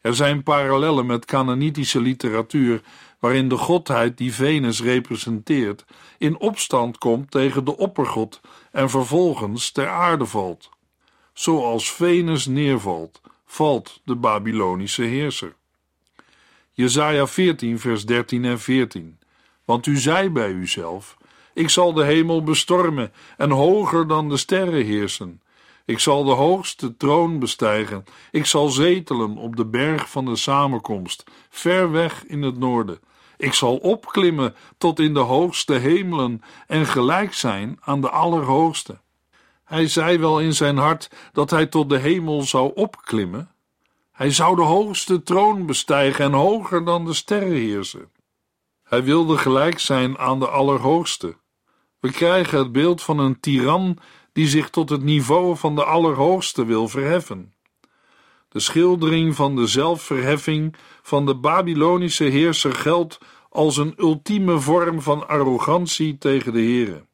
Er 0.00 0.14
zijn 0.14 0.42
parallellen 0.42 1.06
met 1.06 1.24
Canaanitische 1.24 2.00
literatuur, 2.00 2.82
waarin 3.18 3.48
de 3.48 3.56
godheid 3.56 4.18
die 4.18 4.34
Venus 4.34 4.82
representeert, 4.82 5.84
in 6.18 6.38
opstand 6.38 6.98
komt 6.98 7.30
tegen 7.30 7.64
de 7.64 7.76
oppergod 7.76 8.40
en 8.72 8.90
vervolgens 8.90 9.70
ter 9.70 9.88
aarde 9.88 10.26
valt. 10.26 10.70
Zoals 11.32 11.92
Venus 11.92 12.46
neervalt, 12.46 13.20
valt 13.46 14.00
de 14.04 14.14
Babylonische 14.14 15.02
heerser. 15.02 15.54
Jesaja 16.72 17.26
14, 17.26 17.78
vers 17.78 18.06
13 18.06 18.44
en 18.44 18.60
14. 18.60 19.18
Want 19.64 19.86
u 19.86 19.96
zei 19.96 20.30
bij 20.30 20.50
uzelf: 20.50 21.15
Ik 21.56 21.70
zal 21.70 21.92
de 21.92 22.04
hemel 22.04 22.42
bestormen 22.42 23.12
en 23.36 23.50
hoger 23.50 24.06
dan 24.06 24.28
de 24.28 24.36
sterren 24.36 24.84
heersen. 24.84 25.42
Ik 25.84 25.98
zal 25.98 26.24
de 26.24 26.32
hoogste 26.32 26.96
troon 26.96 27.38
bestijgen. 27.38 28.04
Ik 28.30 28.46
zal 28.46 28.68
zetelen 28.68 29.36
op 29.36 29.56
de 29.56 29.64
berg 29.66 30.10
van 30.10 30.24
de 30.24 30.36
samenkomst, 30.36 31.24
ver 31.48 31.90
weg 31.90 32.26
in 32.26 32.42
het 32.42 32.58
noorden. 32.58 33.00
Ik 33.36 33.52
zal 33.52 33.76
opklimmen 33.76 34.54
tot 34.78 34.98
in 34.98 35.14
de 35.14 35.20
hoogste 35.20 35.72
hemelen 35.72 36.42
en 36.66 36.86
gelijk 36.86 37.34
zijn 37.34 37.78
aan 37.80 38.00
de 38.00 38.10
Allerhoogste. 38.10 38.98
Hij 39.64 39.88
zei 39.88 40.18
wel 40.18 40.40
in 40.40 40.54
zijn 40.54 40.76
hart 40.76 41.10
dat 41.32 41.50
hij 41.50 41.66
tot 41.66 41.88
de 41.88 41.98
hemel 41.98 42.42
zou 42.42 42.72
opklimmen. 42.74 43.50
Hij 44.12 44.30
zou 44.30 44.56
de 44.56 44.62
hoogste 44.62 45.22
troon 45.22 45.66
bestijgen 45.66 46.24
en 46.24 46.32
hoger 46.32 46.84
dan 46.84 47.04
de 47.04 47.14
sterren 47.14 47.56
heersen. 47.56 48.10
Hij 48.82 49.04
wilde 49.04 49.38
gelijk 49.38 49.78
zijn 49.78 50.18
aan 50.18 50.38
de 50.38 50.48
Allerhoogste. 50.48 51.36
We 52.06 52.12
krijgen 52.12 52.58
het 52.58 52.72
beeld 52.72 53.02
van 53.02 53.18
een 53.18 53.40
tiran 53.40 53.98
die 54.32 54.48
zich 54.48 54.70
tot 54.70 54.88
het 54.90 55.02
niveau 55.02 55.56
van 55.56 55.74
de 55.74 55.84
Allerhoogste 55.84 56.64
wil 56.64 56.88
verheffen. 56.88 57.52
De 58.48 58.60
schildering 58.60 59.34
van 59.34 59.56
de 59.56 59.66
zelfverheffing 59.66 60.74
van 61.02 61.26
de 61.26 61.36
Babylonische 61.36 62.24
heerser 62.24 62.74
geldt 62.74 63.18
als 63.50 63.76
een 63.76 63.94
ultieme 63.96 64.58
vorm 64.58 65.02
van 65.02 65.28
arrogantie 65.28 66.18
tegen 66.18 66.52
de 66.52 66.62
Here. 66.62 67.06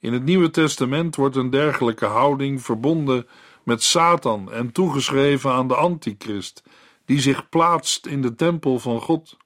In 0.00 0.12
het 0.12 0.24
Nieuwe 0.24 0.50
Testament 0.50 1.16
wordt 1.16 1.36
een 1.36 1.50
dergelijke 1.50 2.06
houding 2.06 2.62
verbonden 2.62 3.26
met 3.64 3.82
Satan 3.82 4.52
en 4.52 4.72
toegeschreven 4.72 5.52
aan 5.52 5.68
de 5.68 5.74
Antichrist, 5.74 6.62
die 7.04 7.20
zich 7.20 7.48
plaatst 7.48 8.06
in 8.06 8.22
de 8.22 8.34
tempel 8.34 8.78
van 8.78 9.00
God. 9.00 9.36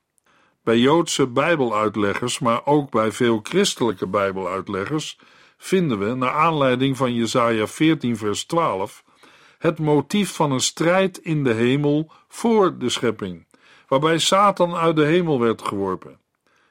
Bij 0.69 0.79
Joodse 0.79 1.27
Bijbeluitleggers, 1.27 2.39
maar 2.39 2.67
ook 2.67 2.91
bij 2.91 3.13
veel 3.13 3.41
christelijke 3.43 4.07
Bijbeluitleggers, 4.07 5.19
vinden 5.59 5.99
we, 5.99 6.15
naar 6.15 6.33
aanleiding 6.33 6.97
van 6.97 7.15
Jesaja 7.15 7.67
14, 7.67 8.17
vers 8.17 8.45
12, 8.45 9.05
het 9.59 9.79
motief 9.79 10.35
van 10.35 10.53
een 10.53 10.61
strijd 10.61 11.19
in 11.19 11.45
de 11.45 11.53
hemel 11.53 12.11
voor 12.29 12.79
de 12.79 12.89
schepping, 12.89 13.47
waarbij 13.87 14.19
Satan 14.19 14.75
uit 14.75 14.97
de 14.97 15.05
hemel 15.05 15.41
werd 15.41 15.63
geworpen. 15.63 16.19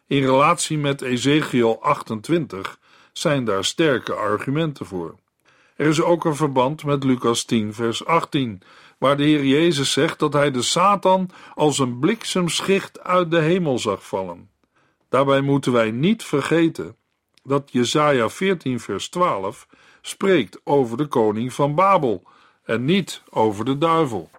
In 0.07 0.23
relatie 0.23 0.77
met 0.77 1.01
Ezekiel 1.01 1.81
28 1.81 2.79
zijn 3.13 3.45
daar 3.45 3.65
sterke 3.65 4.13
argumenten 4.13 4.85
voor. 4.85 5.15
Er 5.75 5.87
is 5.87 6.01
ook 6.01 6.25
een 6.25 6.35
verband 6.35 6.83
met 6.83 7.03
Lucas 7.03 7.43
10, 7.43 7.73
vers 7.73 8.05
18, 8.05 8.61
waar 8.97 9.17
de 9.17 9.23
Heer 9.23 9.45
Jezus 9.45 9.91
zegt 9.91 10.19
dat 10.19 10.33
hij 10.33 10.51
de 10.51 10.61
Satan 10.61 11.29
als 11.53 11.79
een 11.79 11.99
bliksemschicht 11.99 13.03
uit 13.03 13.31
de 13.31 13.39
hemel 13.39 13.79
zag 13.79 14.07
vallen. 14.07 14.49
Daarbij 15.09 15.41
moeten 15.41 15.71
wij 15.71 15.91
niet 15.91 16.23
vergeten 16.23 16.95
dat 17.43 17.71
Jesaja 17.71 18.29
14, 18.29 18.79
vers 18.79 19.09
12 19.09 19.67
spreekt 20.01 20.59
over 20.63 20.97
de 20.97 21.05
koning 21.05 21.53
van 21.53 21.75
Babel 21.75 22.23
en 22.63 22.85
niet 22.85 23.21
over 23.29 23.65
de 23.65 23.77
duivel. 23.77 24.29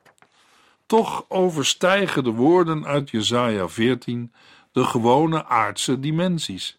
Toch 0.86 1.24
overstijgen 1.28 2.24
de 2.24 2.30
woorden 2.30 2.86
uit 2.86 3.10
Jesaja 3.10 3.68
14 3.68 4.32
de 4.72 4.84
gewone 4.84 5.44
aardse 5.44 6.00
dimensies. 6.00 6.78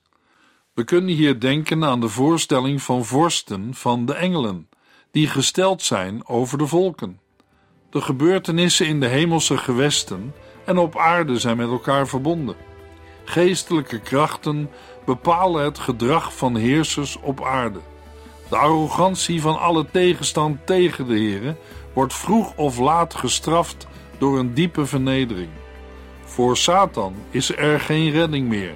We 0.73 0.83
kunnen 0.83 1.15
hier 1.15 1.39
denken 1.39 1.85
aan 1.85 1.99
de 1.99 2.09
voorstelling 2.09 2.81
van 2.81 3.05
vorsten 3.05 3.73
van 3.73 4.05
de 4.05 4.13
engelen, 4.13 4.69
die 5.11 5.27
gesteld 5.27 5.81
zijn 5.81 6.27
over 6.27 6.57
de 6.57 6.67
volken. 6.67 7.19
De 7.89 8.01
gebeurtenissen 8.01 8.87
in 8.87 8.99
de 8.99 9.07
hemelse 9.07 9.57
gewesten 9.57 10.33
en 10.65 10.77
op 10.77 10.97
aarde 10.97 11.39
zijn 11.39 11.57
met 11.57 11.69
elkaar 11.69 12.07
verbonden. 12.07 12.55
Geestelijke 13.23 13.99
krachten 13.99 14.69
bepalen 15.05 15.63
het 15.63 15.79
gedrag 15.79 16.37
van 16.37 16.55
heersers 16.55 17.19
op 17.21 17.43
aarde. 17.43 17.79
De 18.49 18.57
arrogantie 18.57 19.41
van 19.41 19.59
alle 19.59 19.85
tegenstand 19.91 20.65
tegen 20.65 21.07
de 21.07 21.19
Here 21.19 21.55
wordt 21.93 22.13
vroeg 22.13 22.53
of 22.55 22.77
laat 22.77 23.13
gestraft 23.13 23.87
door 24.17 24.39
een 24.39 24.53
diepe 24.53 24.85
vernedering. 24.85 25.49
Voor 26.23 26.57
Satan 26.57 27.15
is 27.29 27.57
er 27.57 27.79
geen 27.79 28.11
redding 28.11 28.47
meer. 28.47 28.75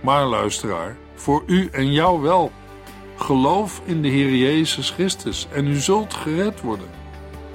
Maar 0.00 0.26
luisteraar, 0.26 0.96
voor 1.14 1.42
u 1.46 1.68
en 1.72 1.92
jou 1.92 2.20
wel. 2.20 2.52
Geloof 3.16 3.80
in 3.84 4.02
de 4.02 4.08
Heer 4.08 4.34
Jezus 4.34 4.90
Christus 4.90 5.46
en 5.52 5.66
u 5.66 5.74
zult 5.74 6.14
gered 6.14 6.60
worden. 6.60 7.01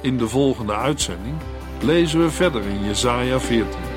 In 0.02 0.18
de 0.18 0.28
volgende 0.28 0.76
uitzending 0.76 1.36
lezen 1.82 2.20
we 2.20 2.30
verder 2.30 2.64
in 2.64 2.84
Jesaja 2.84 3.40
14. 3.40 3.97